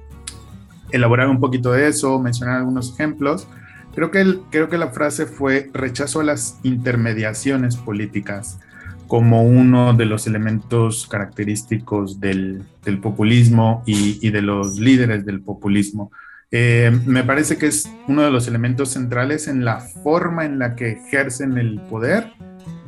elaborar 0.92 1.30
un 1.30 1.40
poquito 1.40 1.72
de 1.72 1.88
eso, 1.88 2.20
mencionar 2.20 2.58
algunos 2.58 2.94
ejemplos, 2.94 3.48
Creo 3.96 4.12
que, 4.12 4.40
creo 4.52 4.68
que 4.68 4.78
la 4.78 4.90
frase 4.90 5.26
fue 5.26 5.70
rechazo 5.74 6.20
a 6.20 6.26
las 6.26 6.60
intermediaciones 6.64 7.78
políticas 7.78 8.60
como 9.08 9.44
uno 9.44 9.94
de 9.94 10.06
los 10.06 10.28
elementos 10.28 11.08
característicos 11.08 12.20
del, 12.20 12.64
populismo 13.02 13.84
y, 13.86 14.30
de 14.30 14.42
los 14.42 14.80
líderes 14.80 15.26
del 15.26 15.42
populismo. 15.42 16.12
Eh, 16.52 16.92
me 17.06 17.24
parece 17.24 17.58
que 17.58 17.68
es 17.68 17.92
uno 18.08 18.22
de 18.22 18.32
los 18.32 18.48
elementos 18.48 18.90
centrales 18.90 19.48
en 19.48 19.66
la 19.66 19.80
forma 19.80 20.46
en 20.46 20.60
la 20.60 20.76
que 20.76 20.92
ejercen 20.92 21.58
el 21.58 21.80
poder 21.82 22.32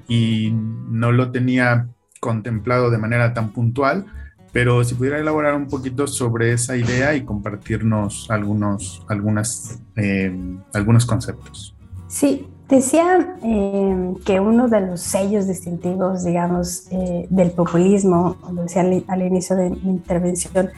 y 0.07 0.53
no 0.89 1.11
lo 1.11 1.31
tenía 1.31 1.87
contemplado 2.19 2.89
de 2.89 2.97
manera 2.97 3.33
tan 3.33 3.51
puntual, 3.51 4.05
pero 4.53 4.83
si 4.83 4.95
pudiera 4.95 5.19
elaborar 5.19 5.55
un 5.55 5.67
poquito 5.67 6.07
sobre 6.07 6.53
esa 6.53 6.77
idea 6.77 7.15
y 7.15 7.25
compartirnos 7.25 8.29
algunos, 8.29 9.05
algunas, 9.09 9.81
eh, 9.95 10.35
algunos 10.73 11.05
conceptos. 11.05 11.75
Sí, 12.07 12.47
decía 12.67 13.35
eh, 13.43 14.13
que 14.25 14.39
uno 14.39 14.67
de 14.67 14.81
los 14.81 15.01
sellos 15.01 15.47
distintivos, 15.47 16.23
digamos, 16.23 16.87
eh, 16.91 17.27
del 17.29 17.51
populismo, 17.51 18.37
como 18.41 18.63
decía 18.63 18.81
al, 19.07 19.21
inicio 19.21 19.55
de 19.55 19.69
mi 19.69 19.89
intervención, 19.89 20.69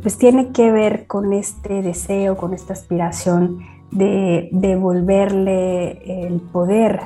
pues 0.00 0.16
tiene 0.16 0.52
que 0.52 0.70
ver 0.72 1.06
con 1.06 1.32
este 1.32 1.82
deseo, 1.82 2.36
con 2.36 2.54
esta 2.54 2.72
aspiración 2.72 3.58
de 3.90 4.48
devolverle 4.52 6.26
el 6.26 6.40
poder 6.40 7.00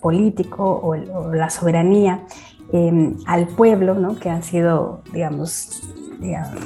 político 0.00 0.80
o, 0.80 0.94
la 0.94 1.50
soberanía 1.50 2.20
al 3.26 3.48
pueblo, 3.48 4.14
que 4.20 4.30
han 4.30 4.44
sido, 4.44 5.02
digamos, 5.12 5.82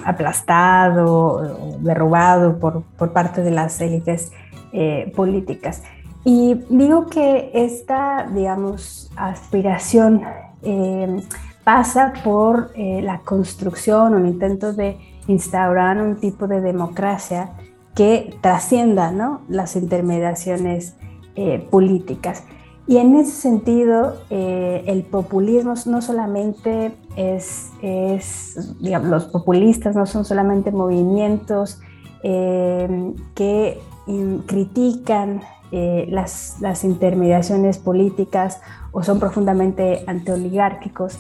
aplastado 0.05 1.79
derrubado 1.81 2.59
por, 2.59 2.83
por, 2.99 3.15
parte 3.15 3.43
de 3.43 3.51
las 3.51 3.81
élites 3.81 4.33
eh, 4.73 5.11
políticas. 5.17 5.83
Y 6.29 6.55
digo 6.71 7.07
que 7.07 7.53
esta, 7.55 8.29
digamos, 8.35 9.13
aspiración 9.15 10.23
em, 10.63 11.23
pasa 11.63 12.13
por 12.25 12.73
eh, 12.75 13.01
la 13.01 13.21
construcción, 13.21 14.13
un 14.13 14.27
intento 14.27 14.73
de 14.73 14.99
instaurar 15.29 16.03
un 16.03 16.17
tipo 16.17 16.49
de 16.49 16.61
democracia 16.61 17.53
que 17.95 18.37
trascienda 18.41 19.13
¿no? 19.13 19.43
las 19.49 19.77
intermediaciones 19.77 20.97
eh, 21.37 21.65
políticas. 21.71 22.43
Y 22.89 22.97
en 22.97 23.15
ese 23.15 23.31
sentido, 23.31 24.17
eh, 24.29 24.83
el 24.89 25.05
populismo 25.05 25.75
no 25.87 26.03
solamente 26.03 26.91
es, 27.15 27.71
digamos, 28.81 29.11
los 29.11 29.25
populistas 29.27 29.95
no 29.95 30.07
son 30.07 30.25
solamente 30.25 30.73
movimientos 30.73 31.81
eh, 32.25 33.15
que 33.37 33.81
critican 34.47 35.41
eh, 35.73 36.07
las, 36.11 36.57
las, 36.61 36.85
intermediaciones 36.85 37.79
políticas 37.79 38.61
o 38.93 39.03
son 39.03 39.19
profundamente 39.19 40.05
antioligárquicos, 40.07 41.19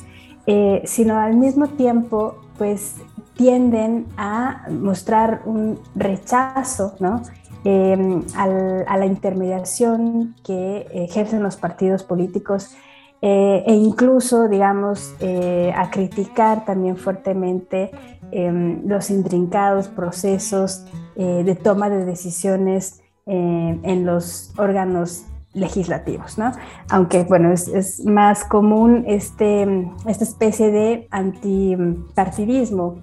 sino 0.84 1.18
al 1.18 1.34
mismo 1.34 1.66
tiempo, 1.66 2.36
pues 2.56 2.94
tienden 3.34 4.06
a 4.16 4.68
mostrar 4.70 5.42
un 5.44 5.80
rechazo 5.96 6.94
¿no? 7.00 7.22
Em, 7.64 8.22
a 8.36 8.96
la 8.96 9.06
intermediación 9.06 10.36
que 10.44 10.86
ejercen 10.92 11.42
los 11.42 11.56
partidos 11.56 12.04
políticos 12.04 12.76
eh, 13.22 13.64
e 13.66 13.74
incluso, 13.74 14.46
digamos, 14.46 15.14
eh, 15.18 15.72
a 15.74 15.90
criticar 15.90 16.64
también 16.64 16.96
fuertemente 16.96 17.90
em, 18.30 18.86
los 18.86 19.10
intrincados 19.10 19.88
procesos 19.88 20.84
eh, 21.16 21.42
de 21.44 21.54
toma 21.56 21.90
de 21.90 22.04
decisiones 22.04 23.02
en 23.26 24.06
los 24.06 24.52
órganos 24.56 25.24
legislativos, 25.52 26.38
¿no? 26.38 26.52
Aunque, 26.90 27.24
bueno, 27.24 27.52
es, 27.52 28.04
más 28.04 28.44
común 28.44 29.04
este, 29.06 29.90
esta 30.06 30.24
especie 30.24 30.70
de 30.70 31.08
antipartidismo 31.10 32.98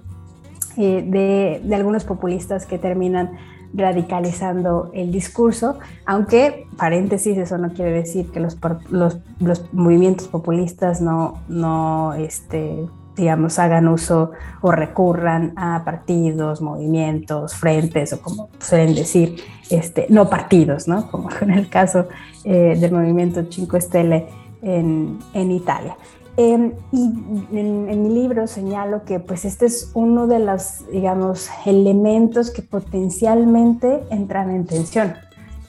de, 0.76 1.60
de 1.62 1.74
algunos 1.74 2.04
populistas 2.04 2.66
que 2.66 2.78
terminan 2.78 3.36
radicalizando 3.74 4.90
el 4.94 5.10
discurso, 5.10 5.78
aunque, 6.06 6.66
paréntesis, 6.76 7.36
eso 7.36 7.58
no 7.58 7.72
quiere 7.72 7.90
decir 7.90 8.30
que 8.30 8.40
los, 8.40 8.56
los, 8.90 9.18
los 9.40 9.72
movimientos 9.72 10.28
populistas 10.28 11.00
no, 11.00 11.42
no 11.48 12.14
este, 12.14 12.86
digamos, 13.16 13.58
hagan 13.58 13.88
uso 13.88 14.30
o 14.60 14.70
recurran 14.70 15.52
a 15.56 15.84
partidos, 15.84 16.62
movimientos, 16.62 17.54
frentes 17.54 18.12
o 18.12 18.20
como 18.20 18.48
suelen 18.60 18.94
decir, 18.94 19.36
este, 19.70 20.06
no 20.08 20.28
partidos, 20.28 20.88
¿no? 20.88 21.08
Como 21.10 21.28
en 21.40 21.50
el 21.50 21.68
caso 21.68 22.08
eh, 22.44 22.76
del 22.78 22.92
movimiento 22.92 23.44
Cinque 23.50 23.80
Stelle 23.80 24.26
en, 24.62 25.18
Italia. 25.50 25.96
Em, 26.36 26.72
y 26.90 27.04
en, 27.52 28.02
mi 28.02 28.08
libro 28.08 28.46
señalo 28.46 29.04
que 29.04 29.20
pues 29.20 29.44
este 29.44 29.66
es 29.66 29.92
uno 29.94 30.26
de 30.26 30.38
los, 30.40 30.90
digamos, 30.90 31.48
elementos 31.64 32.50
que 32.50 32.62
potencialmente 32.62 34.00
entran 34.10 34.50
en 34.50 34.66
tensión 34.66 35.14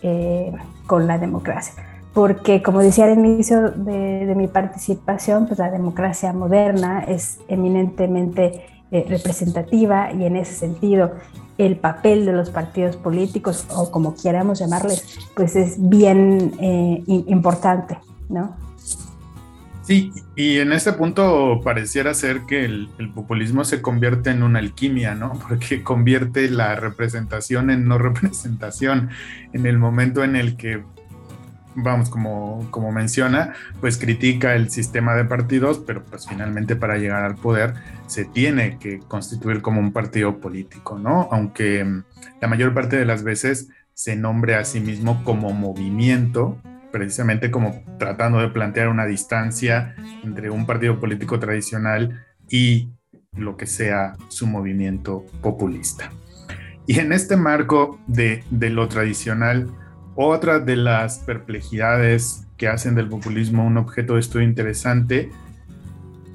eh, 0.01 0.53
con 0.87 1.07
la 1.07 1.17
democracia. 1.17 1.73
Porque 2.15 2.63
como 2.63 2.79
decía 2.79 3.05
al 3.05 3.19
inicio 3.19 3.71
de, 3.71 4.33
mi 4.37 4.47
participación, 4.47 5.47
pues 5.47 5.59
la 5.59 5.69
democracia 5.69 6.31
moderna 6.31 7.03
es 7.03 7.39
eminentemente 7.49 8.65
eh, 8.91 9.05
representativa 9.07 10.11
y 10.13 10.25
en 10.25 10.35
ese 10.35 10.53
sentido 10.53 11.13
el 11.57 11.77
papel 11.77 12.25
de 12.25 12.33
los 12.33 12.49
partidos 12.49 12.97
políticos 12.97 13.65
o 13.69 13.89
como 13.89 14.15
quieramos 14.15 14.59
llamarles, 14.59 15.19
pues 15.35 15.55
es 15.55 15.75
bien 15.77 16.53
eh, 16.59 17.03
importante, 17.07 17.97
¿no? 18.29 18.55
Sí, 19.85 20.11
y 20.35 20.57
en 20.57 20.73
ese 20.73 20.93
punto 20.93 21.61
pareciera 21.63 22.15
ser 22.15 22.41
que 22.47 22.65
el, 22.65 22.89
populismo 23.13 23.63
se 23.63 23.83
convierte 23.83 24.31
en 24.31 24.41
una 24.41 24.57
alquimia, 24.57 25.13
¿no? 25.13 25.33
Porque 25.47 25.83
convierte 25.83 26.49
la 26.49 26.75
representación 26.75 27.69
en 27.69 27.87
no 27.87 27.99
representación 27.99 29.09
en 29.53 29.65
el 29.67 29.77
momento 29.77 30.23
en 30.23 30.35
el 30.35 30.57
que, 30.57 30.83
vamos, 31.75 32.09
como, 32.09 32.67
como 32.71 32.91
menciona, 32.91 33.53
pues 33.81 33.97
critica 33.97 34.55
el 34.55 34.69
sistema 34.69 35.15
de 35.15 35.25
partidos, 35.25 35.79
pero 35.85 36.03
pues 36.03 36.27
finalmente 36.27 36.75
para 36.75 36.97
llegar 36.97 37.23
al 37.23 37.35
poder 37.35 37.73
se 38.07 38.25
tiene 38.25 38.77
que 38.79 38.99
constituir 38.99 39.61
como 39.61 39.79
un 39.79 39.91
partido 39.91 40.39
político, 40.39 40.97
¿no? 40.97 41.27
Aunque 41.31 41.83
mm, 41.83 42.03
la 42.41 42.47
mayor 42.47 42.73
parte 42.73 42.97
de 42.97 43.05
las 43.05 43.23
veces 43.23 43.69
se 43.93 44.15
nombre 44.15 44.55
a 44.55 44.65
sí 44.65 44.79
mismo 44.79 45.23
como 45.23 45.51
movimiento 45.51 46.57
precisamente 46.95 47.51
como 47.51 47.83
tratando 47.99 48.39
de 48.39 48.47
plantear 48.47 48.87
una 48.87 49.05
distancia 49.05 49.95
entre 50.23 50.49
un 50.49 50.65
partido 50.65 50.97
político 50.97 51.37
tradicional 51.39 52.25
y 52.49 52.87
lo 53.33 53.57
que 53.57 53.65
sea 53.65 54.15
su 54.29 54.47
movimiento 54.47 55.25
populista. 55.41 56.09
Y 56.87 56.99
en 56.99 57.11
este 57.11 57.35
marco 57.35 57.99
de, 58.07 58.45
lo 58.49 58.87
tradicional, 58.87 59.69
otra 60.15 60.59
de 60.59 60.75
las 60.75 61.19
perplejidades 61.19 62.47
que 62.57 62.67
hacen 62.67 62.95
del 62.95 63.09
populismo 63.09 63.65
un 63.65 63.77
objeto 63.77 64.13
de 64.13 64.21
estudio 64.21 64.47
interesante 64.47 65.29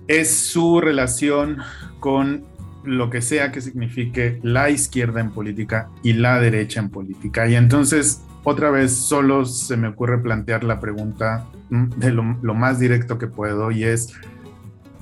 es 0.06 0.30
su 0.30 0.80
relación 0.80 1.58
con 1.98 2.44
lo 2.84 3.10
que 3.10 3.22
sea 3.22 3.52
que 3.52 3.60
signifique 3.60 4.38
la 4.42 4.70
izquierda 4.70 5.20
en 5.20 5.30
política 5.30 5.88
y 6.02 6.14
la 6.14 6.40
derecha 6.40 6.80
en 6.80 6.88
política. 6.88 7.48
Y 7.48 7.54
entonces 7.54 8.22
otra 8.42 8.70
vez 8.70 8.92
solo 8.92 9.44
se 9.44 9.76
me 9.76 9.88
ocurre 9.88 10.18
plantear 10.18 10.64
la 10.64 10.80
pregunta 10.80 11.46
mm, 11.68 11.90
de 11.98 12.10
lo, 12.10 12.22
más 12.54 12.78
directo 12.78 13.18
que 13.18 13.26
puedo 13.26 13.70
y 13.70 13.84
es, 13.84 14.14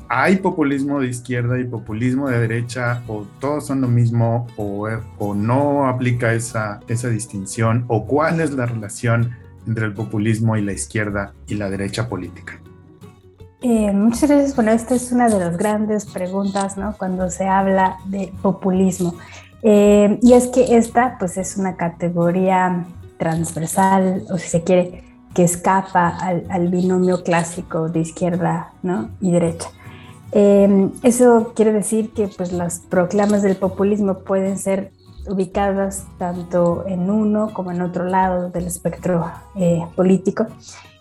¿hay 0.09 0.37
populismo 0.37 1.01
de 1.01 1.09
izquierda 1.09 1.59
y 1.59 1.64
populismo 1.64 2.29
de 2.29 2.38
derecha 2.38 3.03
o 3.07 3.27
todos 3.40 3.66
son 3.66 3.81
lo 3.81 3.88
mismo 3.88 4.47
o, 4.57 5.35
no 5.35 5.88
aplica 5.88 6.33
esa, 6.33 6.81
esa 6.88 7.09
distinción 7.09 7.85
o 7.88 8.07
cuál 8.07 8.40
es 8.40 8.53
la 8.53 8.66
relación 8.66 9.37
entre 9.66 9.85
el 9.85 9.94
populismo 9.94 10.57
y 10.57 10.62
la 10.62 10.73
izquierda 10.73 11.35
y 11.47 11.55
la 11.55 11.68
derecha 11.68 12.09
política? 12.09 12.61
Eh, 13.61 13.92
muchas 13.92 14.29
veces, 14.29 14.55
bueno, 14.55 14.71
esta 14.71 14.94
es 14.94 15.11
una 15.11 15.29
de 15.29 15.38
las 15.38 15.57
grandes 15.57 16.07
preguntas, 16.07 16.77
¿no? 16.77 16.94
Cuando 16.97 17.29
se 17.29 17.47
habla 17.47 17.97
de 18.07 18.33
populismo. 18.40 19.14
Eh, 19.62 20.18
y 20.23 20.33
es 20.35 20.47
que 20.47 20.77
esta, 20.77 21.16
pues, 21.18 21.37
es 21.37 21.57
una 21.57 21.77
categoría 21.77 22.87
transversal, 23.18 24.23
o 24.31 24.38
si 24.38 24.48
se 24.48 24.63
quiere, 24.63 25.02
que 25.35 25.44
escapa 25.44 26.09
al, 26.09 26.69
binomio 26.69 27.23
clásico 27.23 27.88
de 27.88 28.00
izquierda 28.00 28.73
¿no? 28.83 29.11
y 29.21 29.31
derecha. 29.31 29.69
Em, 30.33 30.90
eso 31.02 31.52
quiere 31.54 31.72
decir 31.72 32.10
que 32.10 32.29
pues, 32.29 32.52
las 32.52 32.81
proclamas 32.81 33.42
del 33.42 33.56
populismo 33.56 34.18
pueden 34.18 34.58
ser 34.58 34.90
ubicadas 35.26 36.06
tanto 36.18 36.85
en 36.87 37.10
uno 37.10 37.52
como 37.52 37.70
en 37.70 37.83
otro 37.83 38.04
lado 38.04 38.50
del 38.50 38.66
espectro 38.66 39.31
eh, 39.56 39.85
político. 39.96 40.46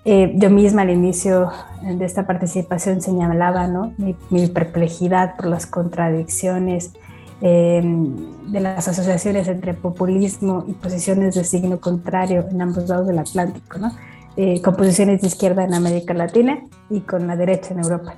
Eh, 0.05 0.33
yo 0.35 0.49
misma 0.49 0.83
al 0.83 0.89
inicio 0.89 1.51
de 1.83 2.05
esta 2.05 2.25
participación 2.25 3.01
señalaba 3.01 3.67
¿no? 3.67 3.93
mi, 3.97 4.15
mi 4.29 4.47
perplejidad 4.47 5.35
por 5.35 5.47
las 5.47 5.65
contradicciones 5.65 6.93
em, 7.41 8.15
de 8.49 8.59
las 8.61 8.87
asociaciones 8.87 9.49
entre 9.49 9.73
populismo 9.73 10.63
y 10.67 10.73
posiciones 10.73 11.35
de 11.35 11.43
signo 11.43 11.81
contrario 11.81 12.45
en 12.49 12.61
ambos 12.61 12.87
lados 12.87 13.07
del 13.07 13.19
Atlántico, 13.19 13.79
¿no? 13.79 13.91
Eh, 14.37 14.61
con 14.61 14.75
posiciones 14.75 15.21
de 15.21 15.27
izquierda 15.27 15.63
en 15.63 15.73
América 15.73 16.13
Latina 16.13 16.59
y 16.91 17.01
con 17.01 17.25
la 17.25 17.35
derecha 17.35 17.73
en 17.73 17.79
Europa. 17.79 18.13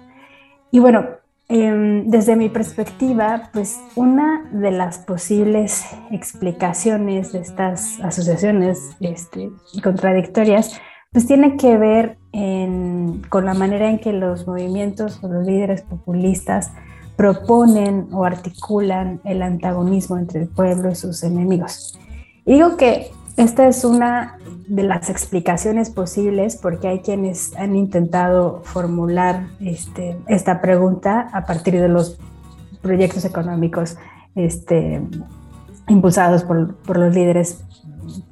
Y 0.72 0.80
bueno, 0.80 1.06
em, 1.48 2.10
desde 2.10 2.36
mi 2.36 2.50
perspectiva, 2.50 3.50
pues 3.54 3.80
una 3.96 4.50
de 4.52 4.72
las 4.72 5.00
posibles 5.00 5.86
explicaciones 6.12 7.32
de 7.32 7.40
estas 7.40 8.00
asociaciones 8.02 8.96
este, 9.00 9.50
contradictorias, 9.84 10.80
pues 11.12 11.26
tiene 11.26 11.58
que 11.58 11.78
ver 11.78 12.18
con 12.32 13.46
la 13.46 13.56
manera 13.56 13.90
en 13.90 13.98
que 13.98 14.14
los 14.14 14.46
movimientos 14.46 15.24
o 15.24 15.28
los 15.28 15.46
líderes 15.46 15.82
populistas 15.82 16.72
proponen 17.18 18.08
o 18.12 18.24
articulan 18.24 19.20
el 19.26 19.42
antagonismo 19.42 20.18
entre 20.18 20.42
el 20.42 20.48
pueblo 20.48 20.92
y 20.92 20.96
sus 20.96 21.24
enemigos. 21.24 22.00
Y 22.46 22.54
digo 22.54 22.78
que 22.78 23.12
esta 23.38 23.68
es 23.68 23.86
una 23.86 24.38
de 24.68 24.84
las 24.84 25.10
explicaciones 25.10 25.90
posibles 25.90 26.56
porque 26.56 26.88
hay 26.88 27.00
quienes 27.00 27.56
han 27.56 27.76
intentado 27.76 28.62
formular 28.64 29.48
este, 29.60 30.18
esta 30.28 30.62
pregunta 30.62 31.28
a 31.34 31.46
partir 31.46 31.80
de 31.82 31.90
los 31.90 32.20
proyectos 32.82 33.26
económicos 33.26 33.98
este, 34.36 35.02
impulsados 35.88 36.44
por, 36.44 36.76
por 36.76 36.98
los 36.98 37.14
líderes 37.14 37.64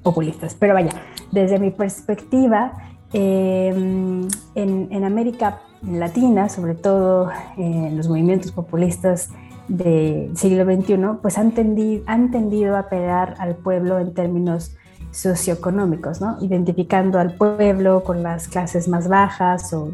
populistas. 0.04 0.56
Pero 0.56 0.74
vaya, 0.74 0.92
desde 1.32 1.60
mi 1.60 1.72
perspectiva, 1.72 2.74
em, 3.14 4.28
en, 4.56 4.88
en, 4.92 5.04
América 5.04 5.62
Latina, 5.82 6.50
sobre 6.50 6.76
todo 6.76 7.30
en 7.58 7.98
los 7.98 8.08
movimientos 8.08 8.52
populistas 8.52 9.30
del 9.68 10.38
siglo 10.38 10.66
XXI, 10.66 10.98
pues 11.22 11.38
han 11.38 11.52
tendido, 11.52 12.04
han 12.08 12.32
tendido 12.32 12.78
a 12.78 12.90
pegar 12.90 13.36
al 13.40 13.56
pueblo 13.56 14.00
en 14.00 14.14
términos 14.14 14.76
socioeconómicos, 15.18 16.22
¿no? 16.22 16.38
identificando 16.42 17.18
al 17.18 17.34
pueblo 17.34 18.04
con 18.04 18.22
las 18.22 18.48
clases 18.48 18.88
más 18.88 19.08
bajas 19.08 19.74
o 19.74 19.92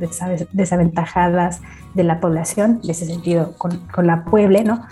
desaventajadas 0.52 1.62
de 1.94 2.04
la 2.04 2.20
población, 2.20 2.82
en 2.84 2.90
ese 2.90 3.06
sentido, 3.06 3.54
con, 3.58 3.78
con 3.88 4.06
la 4.06 4.26
pueble, 4.26 4.66
¿no? 4.66 4.86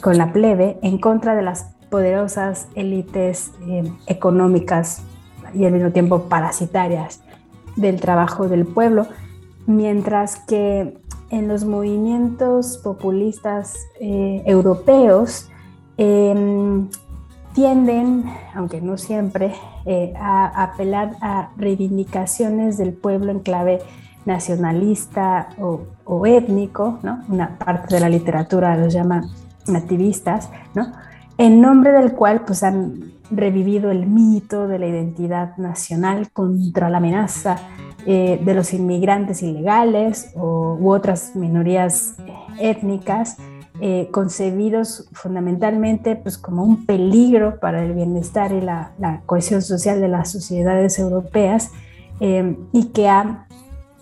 con 0.00 0.16
la 0.16 0.32
plebe, 0.32 0.78
en 0.82 0.98
contra 0.98 1.34
de 1.34 1.42
las 1.42 1.74
poderosas 1.90 2.68
élites 2.74 3.52
eh, 3.68 3.92
económicas 4.06 5.02
y 5.52 5.66
al 5.66 5.72
mismo 5.72 5.90
tiempo 5.90 6.30
parasitarias 6.30 7.20
del 7.76 8.00
trabajo 8.00 8.48
del 8.48 8.64
pueblo, 8.64 9.06
mientras 9.66 10.36
que 10.36 10.98
en 11.28 11.46
los 11.46 11.64
movimientos 11.64 12.78
populistas 12.78 13.76
eh, 14.00 14.42
europeos 14.46 15.50
em, 15.98 16.88
tienden, 17.54 18.24
aunque 18.54 18.80
no 18.80 18.98
siempre, 18.98 19.54
eh, 19.86 20.12
a 20.18 20.62
apelar 20.62 21.16
a 21.20 21.50
reivindicaciones 21.56 22.76
del 22.76 22.92
pueblo 22.92 23.30
en 23.30 23.40
clave 23.40 23.80
nacionalista 24.26 25.48
o, 25.58 26.26
étnico, 26.26 26.98
¿no? 27.02 27.22
una 27.28 27.58
parte 27.58 27.94
de 27.94 28.00
la 28.00 28.08
literatura 28.08 28.76
los 28.76 28.92
llama 28.92 29.22
nativistas, 29.66 30.50
¿no? 30.74 30.92
en 31.38 31.60
nombre 31.60 31.92
del 31.92 32.12
cual 32.12 32.42
pues, 32.44 32.62
han 32.62 33.12
revivido 33.30 33.90
el 33.90 34.06
mito 34.06 34.66
de 34.66 34.78
la 34.78 34.86
identidad 34.86 35.56
nacional 35.56 36.30
contra 36.32 36.90
la 36.90 36.98
amenaza 36.98 37.56
eh, 38.06 38.40
de 38.44 38.54
los 38.54 38.72
inmigrantes 38.74 39.42
ilegales 39.42 40.32
o, 40.36 40.76
u 40.78 40.90
otras 40.90 41.34
minorías 41.34 42.16
étnicas, 42.58 43.36
eh, 43.80 44.08
concebidos 44.10 45.08
fundamentalmente 45.12 46.16
pues, 46.16 46.38
como 46.38 46.64
un 46.64 46.86
peligro 46.86 47.58
para 47.60 47.84
el 47.84 47.92
bienestar 47.92 48.52
y 48.52 48.60
la, 48.60 48.92
cohesión 49.26 49.62
social 49.62 50.00
de 50.00 50.08
las 50.08 50.30
sociedades 50.30 50.98
europeas 50.98 51.70
eh, 52.20 52.56
y 52.72 52.86
que 52.86 53.08
ha 53.08 53.46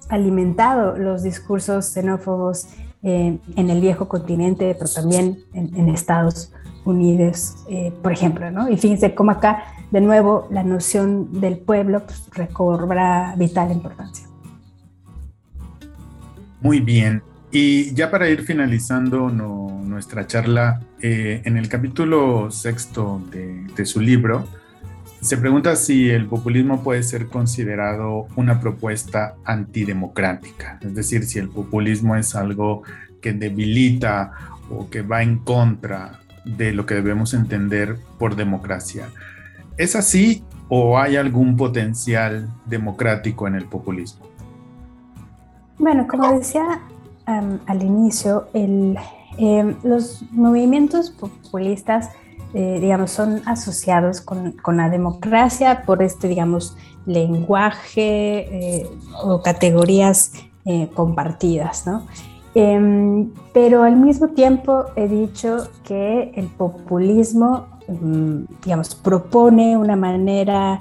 alimentado 0.08 0.98
los 0.98 1.22
discursos 1.22 1.86
xenófobos 1.86 2.68
en 3.04 3.40
el 3.56 3.80
viejo 3.80 4.06
continente, 4.06 4.76
pero 4.78 4.88
también 4.88 5.40
en, 5.54 5.76
en 5.76 5.88
Estados 5.88 6.52
Unidos, 6.84 7.54
eh, 7.68 7.92
por 8.02 8.12
ejemplo, 8.12 8.50
¿no? 8.50 8.68
Y 8.68 8.76
fíjense 8.76 9.14
cómo 9.14 9.30
acá, 9.30 9.64
de 9.90 10.00
nuevo, 10.00 10.48
la 10.50 10.64
noción 10.64 11.40
del 11.40 11.58
pueblo 11.58 12.04
pues, 12.04 12.28
recobra 12.32 13.34
vital 13.36 13.70
importancia. 13.70 14.26
Muy 16.60 16.80
bien. 16.80 17.22
Y 17.54 17.92
ya 17.94 18.10
para 18.10 18.30
ir 18.30 18.44
finalizando 18.44 19.28
nuestra 19.28 20.26
charla, 20.26 20.80
eh, 21.02 21.42
en 21.44 21.58
el 21.58 21.68
capítulo 21.68 22.50
sexto 22.50 23.22
de, 23.30 23.66
de 23.76 23.84
su 23.84 24.00
libro, 24.00 24.48
se 25.20 25.36
pregunta 25.36 25.76
si 25.76 26.08
el 26.08 26.26
populismo 26.26 26.82
puede 26.82 27.02
ser 27.02 27.26
considerado 27.28 28.26
una 28.36 28.58
propuesta 28.58 29.34
antidemocrática, 29.44 30.78
es 30.80 30.94
decir, 30.94 31.24
si 31.24 31.38
el 31.38 31.50
populismo 31.50 32.16
es 32.16 32.34
algo 32.34 32.82
que 33.20 33.34
debilita 33.34 34.32
o 34.70 34.88
que 34.88 35.02
va 35.02 35.22
en 35.22 35.38
contra 35.38 36.20
de 36.44 36.72
lo 36.72 36.86
que 36.86 36.94
debemos 36.94 37.34
entender 37.34 37.98
por 38.18 38.34
democracia. 38.34 39.10
¿Es 39.76 39.94
así 39.94 40.42
o 40.68 40.98
hay 40.98 41.16
algún 41.16 41.56
potencial 41.56 42.48
democrático 42.64 43.46
en 43.46 43.56
el 43.56 43.66
populismo? 43.66 44.26
Bueno, 45.78 46.06
como 46.08 46.38
decía 46.38 46.80
al 47.26 47.82
inicio, 47.82 48.48
em, 48.52 48.94
los 49.82 50.22
movimientos 50.32 51.10
populistas, 51.10 52.10
eh, 52.54 52.78
digamos, 52.80 53.10
son 53.10 53.40
asociados 53.46 54.20
con, 54.20 54.54
la 54.76 54.90
democracia 54.90 55.84
por 55.86 56.02
este, 56.02 56.28
digamos, 56.28 56.76
lenguaje 57.06 58.82
eh, 58.82 58.86
o 59.22 59.42
categorías 59.42 60.32
eh, 60.64 60.88
compartidas, 60.94 61.86
¿no? 61.86 62.06
Em, 62.54 63.30
pero 63.54 63.82
al 63.82 63.96
mismo 63.96 64.28
tiempo 64.28 64.84
he 64.96 65.08
dicho 65.08 65.68
que 65.84 66.32
el 66.34 66.46
populismo, 66.48 67.66
mm, 67.88 68.44
digamos, 68.62 68.94
propone 68.94 69.76
una 69.76 69.96
manera 69.96 70.80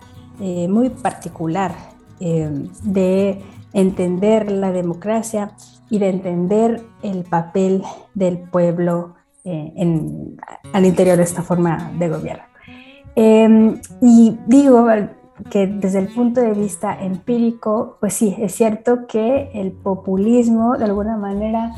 muy 0.70 0.90
particular 0.90 1.72
em, 2.20 2.68
de 2.82 3.40
entender 3.74 4.52
la 4.52 4.72
democracia 4.72 5.52
y 5.92 6.00
de 6.00 6.10
entender 6.10 6.82
el 7.04 7.24
papel 7.24 7.84
del 8.16 8.40
pueblo 8.40 9.14
eh, 9.44 9.74
en, 9.76 10.38
al 10.74 10.86
interior 10.86 11.18
de 11.18 11.24
esta 11.24 11.44
forma 11.44 11.92
de 12.00 12.10
gobierno. 12.10 12.44
Em, 13.16 13.80
y 14.02 14.38
digo, 14.48 14.88
que 15.50 15.68
desde 15.68 16.00
el 16.00 16.08
punto 16.08 16.42
de 16.42 16.54
vista 16.54 16.98
empírico, 17.00 17.98
pues 18.00 18.14
sí, 18.14 18.36
es 18.40 18.54
cierto 18.56 19.06
que 19.06 19.52
el 19.54 19.72
populismo 19.72 20.78
de 20.78 20.86
alguna 20.86 21.18
manera 21.18 21.74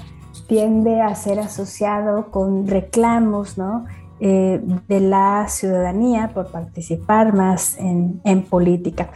tiende 0.48 1.02
a 1.02 1.16
ser 1.16 1.40
asociado 1.40 2.30
con 2.30 2.68
reclamos 2.68 3.58
¿no? 3.58 3.86
Eh, 4.20 4.62
de 4.88 5.00
la 5.00 5.48
ciudadanía 5.48 6.32
por 6.34 6.52
participar 6.52 7.34
más 7.34 7.78
en, 7.78 8.44
política. 8.44 9.10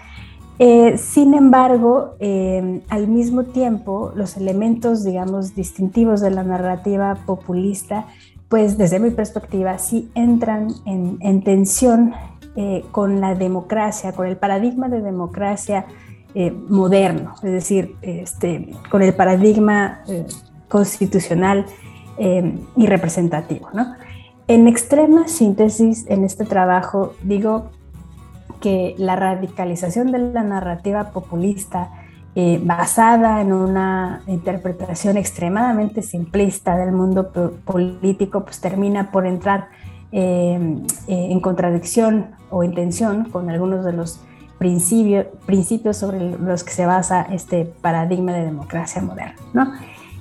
Eh, 0.60 0.98
sin 0.98 1.36
embargo, 1.36 2.16
eh, 2.20 2.82
al 2.90 3.08
mismo 3.08 3.44
tiempo, 3.44 4.12
los 4.16 4.38
elementos, 4.38 5.04
digamos, 5.04 5.54
distintivos 5.54 6.20
de 6.20 6.32
la 6.32 6.44
narrativa 6.44 7.16
populista, 7.26 8.06
pues 8.50 8.78
desde 8.78 9.00
mi 9.00 9.12
perspectiva, 9.12 9.78
sí 9.78 10.10
entran 10.16 10.70
en, 10.86 11.18
en 11.22 11.44
tensión 11.44 12.14
eh, 12.56 12.84
con 12.92 13.22
la 13.22 13.36
democracia, 13.36 14.14
con 14.14 14.26
el 14.26 14.38
paradigma 14.38 14.90
de 14.90 15.02
democracia 15.02 15.86
moderno, 16.70 17.34
es 17.38 17.52
decir, 17.52 17.96
este, 18.04 18.70
con 18.92 19.02
el 19.02 19.16
paradigma 19.16 20.02
constitucional 20.68 21.66
y 22.20 22.86
representativo. 22.86 23.70
En 24.48 24.68
extrema 24.68 25.28
síntesis, 25.28 26.06
en 26.08 26.24
este 26.24 26.46
trabajo, 26.46 27.16
digo 27.24 27.72
que 28.60 28.96
la 28.98 29.16
radicalización 29.16 30.12
de 30.12 30.20
la 30.20 30.44
narrativa 30.44 31.12
populista 31.12 31.92
basada 32.62 33.42
en 33.42 33.52
una 33.52 34.22
interpretación 34.28 35.18
extremadamente 35.18 36.04
simplista 36.04 36.78
del 36.78 36.92
mundo 36.92 37.32
político, 37.66 38.44
pues 38.44 38.62
termina 38.62 39.10
por 39.10 39.26
entrar 39.26 39.70
en 40.12 41.40
contradicción 41.42 42.28
o 42.52 42.64
intención 42.64 43.26
con 43.32 43.50
algunos 43.50 43.84
de 43.84 43.94
los 43.94 44.20
principios, 44.58 45.28
principios 45.46 45.98
sobre 45.98 46.38
los 46.38 46.64
que 46.64 46.72
se 46.72 46.86
basa 46.86 47.22
este 47.32 47.66
paradigma 47.66 48.34
de 48.34 48.46
democracia 48.46 49.02
moderna. 49.02 49.36
¿no? 49.54 49.72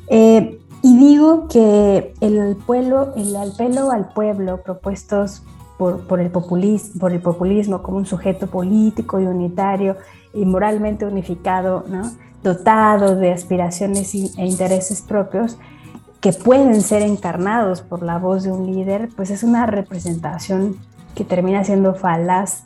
Eh, 0.09 0.59
y 0.82 0.99
digo 0.99 1.49
que 1.49 2.14
el 2.20 2.57
pueblo, 2.66 3.14
el 3.16 3.34
apelo 3.34 3.91
al 3.91 4.12
pueblo 4.12 4.62
propuestos 4.62 5.43
por, 5.79 6.20
el 6.20 6.31
populismo, 6.31 7.01
por 7.01 7.12
el 7.12 7.20
populismo 7.20 7.83
como 7.83 7.99
un 7.99 8.07
sujeto 8.07 8.47
político 8.47 9.20
y 9.20 9.27
unitario 9.27 9.97
y 10.33 10.45
moralmente 10.45 11.05
unificado, 11.05 11.85
¿no? 11.89 12.11
dotado 12.43 13.16
de 13.16 13.33
aspiraciones 13.33 14.14
e 14.14 14.47
intereses 14.47 15.03
propios, 15.03 15.59
que 16.20 16.33
pueden 16.33 16.81
ser 16.81 17.03
encarnados 17.03 17.83
por 17.83 18.03
la 18.03 18.18
voz 18.18 18.45
de 18.45 18.53
un 18.53 18.66
líder, 18.66 19.09
pues 19.16 19.31
es 19.31 19.43
una 19.43 19.66
representación 19.66 20.77
que 21.14 21.24
termina 21.24 21.64
siendo 21.64 21.95
falaz 21.95 22.64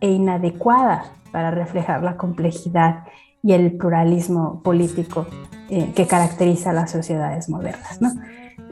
e 0.00 0.10
inadecuada 0.10 1.04
para 1.32 1.50
reflejar 1.50 2.02
la 2.02 2.16
complejidad 2.16 3.04
y 3.42 3.52
el 3.52 3.76
pluralismo 3.76 4.62
político 4.62 5.26
eh, 5.68 5.92
que 5.94 6.06
caracteriza 6.06 6.70
a 6.70 6.72
las 6.72 6.90
sociedades 6.90 7.48
modernas. 7.48 7.98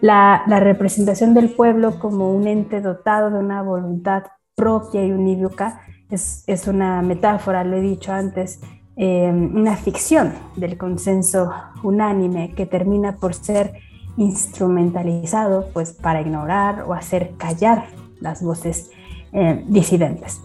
La, 0.01 0.45
representación 0.47 1.35
del 1.35 1.51
pueblo 1.51 1.99
como 1.99 2.32
un 2.32 2.47
ente 2.47 2.80
dotado 2.80 3.30
de 3.30 3.39
una 3.39 3.62
voluntad 3.62 4.24
propia 4.55 5.05
y 5.05 5.12
unívoca 5.12 5.80
es, 6.11 6.45
es 6.47 6.68
una 6.68 7.03
metáfora, 7.03 7.64
lo 7.64 7.76
he 7.76 7.80
dicho 7.80 8.12
antes, 8.12 8.61
eh, 8.97 9.28
una 9.28 9.76
ficción 9.76 10.35
del 10.55 10.78
consenso 10.78 11.51
unánime 11.82 12.53
que 12.55 12.64
termina 12.64 13.16
por 13.16 13.35
ser 13.35 13.72
instrumentalizado 14.16 15.68
pues, 15.72 15.93
para 15.93 16.20
ignorar 16.20 16.85
o 16.87 16.95
hacer 16.95 17.32
callar 17.37 17.87
las 18.20 18.43
voces 18.43 18.91
eh, 19.32 19.64
disidentes. 19.66 20.41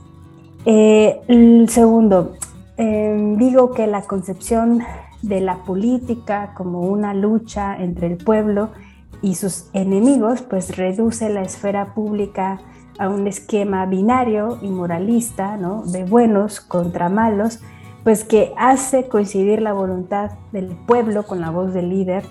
Eh, 0.66 1.22
el 1.28 1.70
segundo, 1.70 2.34
digo 2.78 3.72
que 3.72 3.88
la 3.88 4.04
concepción 4.04 4.82
de 5.22 5.42
la 5.42 5.58
política 5.66 6.54
como 6.56 6.82
una 6.82 7.14
lucha 7.14 7.76
entre 7.78 8.08
el 8.08 8.18
pueblo 8.18 8.70
y 9.22 9.36
sus 9.36 9.70
enemigos, 9.74 10.42
pues 10.42 10.78
reduce 10.78 11.30
la 11.30 11.42
esfera 11.42 11.94
pública 11.94 12.60
a 12.98 13.10
un 13.10 13.28
esquema 13.28 13.86
binario 13.86 14.60
y 14.62 14.70
moralista, 14.70 15.58
¿no? 15.58 15.84
de 15.84 16.04
buenos 16.04 16.60
contra 16.60 17.10
malos, 17.10 17.60
pues 18.04 18.24
que 18.24 18.54
hace 18.58 19.08
coincidir 19.08 19.62
la 19.62 19.74
voluntad 19.74 20.32
del 20.52 20.68
pueblo 20.68 21.24
con 21.24 21.42
la 21.42 21.50
voz 21.50 21.74
del 21.74 21.90
líder 21.90 22.24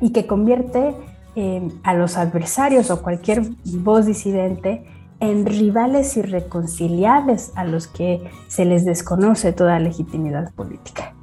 y 0.00 0.10
que 0.10 0.26
convierte 0.26 0.94
eh, 1.36 1.68
a 1.82 1.94
los 1.94 2.16
adversarios 2.16 2.90
o 2.90 3.02
cualquier 3.02 3.42
voz 3.64 4.06
disidente 4.06 4.84
en 5.20 5.46
rivales 5.46 6.16
irreconciliables 6.16 7.52
a 7.54 7.64
los 7.64 7.86
que 7.86 8.30
se 8.48 8.64
les 8.64 8.84
desconoce 8.84 9.52
toda 9.52 9.78
legitimidad 9.78 10.52
política. 10.54 11.14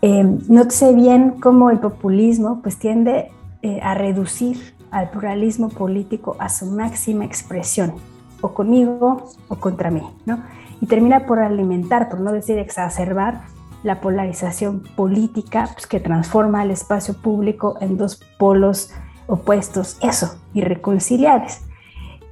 Eh, 0.00 0.24
nótese 0.48 0.94
bien 0.94 1.36
cómo 1.40 1.70
el 1.70 1.78
populismo 1.78 2.60
pues, 2.62 2.78
tiende 2.78 3.30
eh, 3.62 3.80
a 3.82 3.94
reducir 3.94 4.74
al 4.90 5.10
pluralismo 5.10 5.68
político 5.68 6.36
a 6.38 6.48
su 6.48 6.66
máxima 6.66 7.24
expresión, 7.24 7.94
o 8.40 8.54
conmigo 8.54 9.30
o 9.48 9.56
contra 9.56 9.90
mí, 9.90 10.02
¿no? 10.26 10.42
y 10.82 10.86
termina 10.86 11.26
por 11.26 11.38
alimentar, 11.38 12.08
por 12.08 12.20
no 12.20 12.32
decir 12.32 12.58
exacerbar, 12.58 13.42
la 13.84 14.00
polarización 14.00 14.80
política 14.96 15.70
pues, 15.72 15.86
que 15.86 16.00
transforma 16.00 16.64
el 16.64 16.72
espacio 16.72 17.14
público 17.14 17.76
en 17.80 17.96
dos 17.96 18.20
polos 18.36 18.90
opuestos, 19.28 19.96
eso, 20.02 20.36
irreconciliables. 20.54 21.62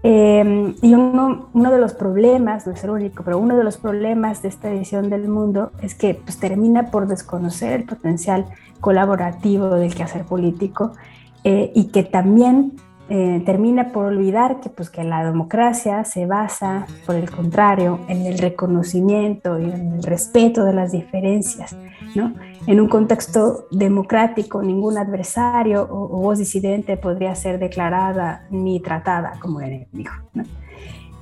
Eh, 0.03 0.75
y 0.83 0.95
uno, 0.95 1.49
uno, 1.53 1.71
de 1.71 1.79
los 1.79 1.95
problemas, 1.95 2.67
no 2.67 2.73
es 2.73 2.83
el 2.83 2.91
único, 2.91 3.23
pero 3.23 3.39
uno 3.39 3.57
de 3.57 3.63
los 3.63 3.77
problemas 3.77 4.43
de 4.43 4.49
esta 4.49 4.69
edición 4.71 5.11
del 5.11 5.29
mundo 5.29 5.71
es 5.81 5.95
que 5.95 6.15
pues, 6.15 6.39
termina 6.39 6.91
por 6.91 7.07
desconocer 7.07 7.73
el 7.73 7.85
potencial 7.85 8.47
colaborativo 8.81 9.77
del 9.77 9.95
quehacer 9.95 10.25
político 10.25 10.93
eh, 11.45 11.73
y 11.75 11.89
que 11.89 12.03
también 12.03 12.73
eh, 13.13 13.43
termina 13.45 13.89
por 13.89 14.07
olvidar 14.07 14.61
que, 14.61 14.69
pues, 14.69 14.89
que 14.89 15.03
la 15.03 15.25
democracia 15.25 16.05
se 16.05 16.27
basa, 16.27 16.87
por 17.07 17.17
el 17.17 17.29
contrario, 17.29 17.99
en 18.07 18.25
el 18.25 18.39
reconocimiento 18.39 19.59
y 19.59 19.65
en 19.65 19.95
el 19.95 20.03
respeto 20.05 20.65
de 20.65 20.73
las 20.73 20.93
diferencias. 20.93 21.77
¿no? 22.15 22.35
En 22.69 22.81
un 22.81 22.87
contexto 22.87 23.67
democrático, 23.73 24.63
ningún 24.63 24.97
adversario 24.97 25.89
o, 25.91 26.21
voz 26.21 26.39
disidente 26.39 26.97
podría 26.97 27.35
ser 27.35 27.59
declarada 27.59 28.47
ni 28.51 28.79
tratada 28.79 29.33
como 29.41 29.61
enemigo. 29.61 30.13
¿no? 30.33 30.45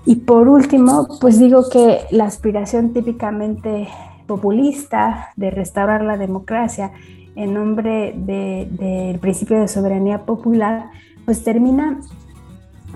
Y 0.04 0.16
por 0.16 0.46
último, 0.46 1.08
pues 1.22 1.38
digo 1.38 1.70
que 1.70 2.00
la 2.10 2.24
aspiración 2.24 2.92
típicamente 2.92 3.88
populista 4.26 5.30
de 5.36 5.50
restaurar 5.50 6.02
la 6.02 6.18
democracia 6.18 6.92
en 7.39 7.55
nombre 7.55 8.14
del 8.16 9.18
principio 9.20 9.61
de 9.61 9.68
soberanía 9.68 10.24
popular, 10.24 10.91
pues 11.24 11.45
termina 11.45 12.01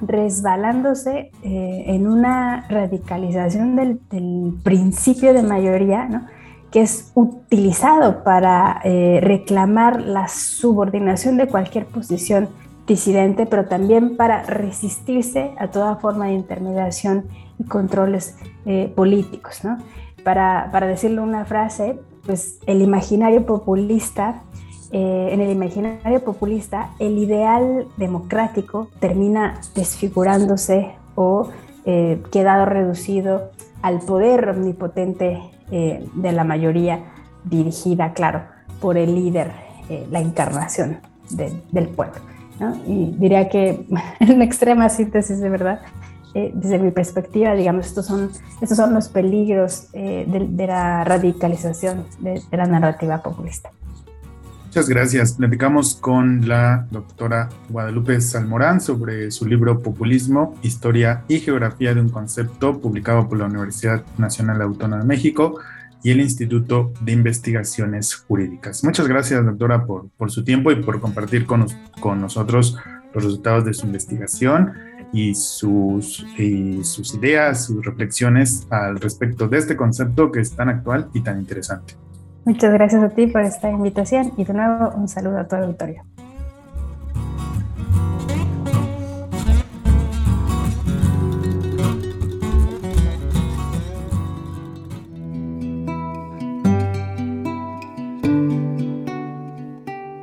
resbalándose 0.04 1.30
eh, 1.44 1.84
en 1.86 2.08
una 2.08 2.66
radicalización 2.68 3.76
del, 3.76 4.00
principio 4.64 5.32
de 5.32 5.42
mayoría, 5.44 6.06
¿no? 6.06 6.26
que 6.72 6.80
es 6.80 7.12
utilizado 7.14 8.24
para 8.24 8.80
eh, 8.82 9.20
reclamar 9.22 10.00
la 10.00 10.26
subordinación 10.26 11.36
de 11.36 11.46
cualquier 11.46 11.86
posición 11.86 12.48
disidente, 12.84 13.46
pero 13.46 13.66
también 13.66 14.16
para 14.16 14.42
resistirse 14.42 15.52
a 15.56 15.68
toda 15.68 15.96
forma 15.96 16.26
de 16.26 16.32
intermediación 16.32 17.26
y 17.60 17.64
controles 17.64 18.36
eh, 18.66 18.92
políticos. 18.96 19.60
¿no? 19.62 19.78
Para, 20.24 20.70
para 20.72 20.88
decirlo 20.88 21.22
una 21.22 21.44
frase, 21.44 22.00
pues 22.24 22.58
el 22.66 22.82
imaginario 22.82 23.44
populista 23.46 24.42
eh, 24.94 25.30
en 25.32 25.40
el 25.40 25.50
imaginario 25.50 26.22
populista, 26.22 26.90
el 26.98 27.16
ideal 27.16 27.88
democrático 27.96 28.88
termina 29.00 29.58
desfigurándose 29.74 30.92
o 31.14 31.48
eh, 31.86 32.22
quedado 32.30 32.66
reducido 32.66 33.50
al 33.80 34.00
poder 34.00 34.50
omnipotente 34.50 35.40
eh, 35.70 36.06
de 36.14 36.32
la 36.32 36.44
mayoría 36.44 37.04
dirigida, 37.44 38.12
claro, 38.12 38.42
por 38.80 38.98
el 38.98 39.14
líder, 39.14 39.50
la 40.10 40.20
encarnación 40.20 41.00
del 41.30 41.88
pueblo. 41.88 42.20
Y 42.86 43.14
diría 43.18 43.48
que 43.48 43.84
en 44.20 44.42
extrema 44.42 44.88
síntesis 44.88 45.40
de 45.40 45.50
verdad, 45.50 45.80
desde 46.34 46.78
mi 46.78 46.90
perspectiva, 46.90 47.54
digamos, 47.54 47.86
estos 47.86 48.06
son, 48.06 48.30
estos 48.60 48.76
son 48.76 48.94
los 48.94 49.08
peligros 49.08 49.90
de, 49.92 50.66
la 50.66 51.04
radicalización 51.04 52.04
de 52.20 52.42
la 52.52 52.66
narrativa 52.66 53.22
populista. 53.22 53.70
Muchas 54.72 54.88
gracias. 54.88 55.34
Platicamos 55.34 55.96
con 55.96 56.48
la 56.48 56.86
doctora 56.90 57.50
Guadalupe 57.68 58.18
Salmorán 58.22 58.80
sobre 58.80 59.30
su 59.30 59.44
libro 59.44 59.82
Populismo, 59.82 60.54
Historia 60.62 61.24
y 61.28 61.40
Geografía 61.40 61.92
de 61.92 62.00
un 62.00 62.08
Concepto, 62.08 62.80
publicado 62.80 63.28
por 63.28 63.36
la 63.36 63.44
Universidad 63.44 64.02
Nacional 64.16 64.62
Autónoma 64.62 65.02
de 65.02 65.06
México 65.06 65.58
y 66.02 66.10
el 66.12 66.22
Instituto 66.22 66.90
de 67.02 67.12
Investigaciones 67.12 68.14
Jurídicas. 68.14 68.82
Muchas 68.82 69.06
gracias, 69.06 69.44
doctora, 69.44 69.84
por, 69.84 70.08
por 70.16 70.30
su 70.30 70.42
tiempo 70.42 70.72
y 70.72 70.76
por 70.76 71.02
compartir 71.02 71.44
con, 71.44 71.66
con 72.00 72.22
nosotros 72.22 72.78
los 73.12 73.24
resultados 73.24 73.66
de 73.66 73.74
su 73.74 73.84
investigación 73.84 74.72
y 75.12 75.34
sus, 75.34 76.24
y 76.38 76.82
sus 76.84 77.14
ideas, 77.14 77.66
sus 77.66 77.84
reflexiones 77.84 78.66
al 78.70 78.98
respecto 78.98 79.46
de 79.48 79.58
este 79.58 79.76
concepto 79.76 80.32
que 80.32 80.40
es 80.40 80.52
tan 80.52 80.68
actual 80.68 81.08
y 81.12 81.20
tan 81.20 81.38
interesante. 81.38 81.94
Muchas 82.44 82.72
gracias 82.72 83.02
a 83.02 83.10
ti 83.10 83.26
por 83.28 83.42
esta 83.42 83.70
invitación 83.70 84.32
y 84.36 84.44
de 84.44 84.54
nuevo 84.54 84.90
un 84.96 85.08
saludo 85.08 85.38
a 85.38 85.46
todo 85.46 85.60
el 85.60 85.66
auditorio. 85.66 86.02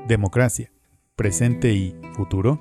Democracia, 0.08 0.72
presente 1.16 1.72
y 1.72 1.96
futuro. 2.16 2.60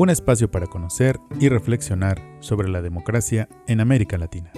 Un 0.00 0.08
espacio 0.08 0.50
para 0.50 0.66
conocer 0.66 1.20
y 1.40 1.50
reflexionar 1.50 2.22
sobre 2.40 2.70
la 2.70 2.80
democracia 2.80 3.50
en 3.66 3.80
América 3.80 4.16
Latina. 4.16 4.50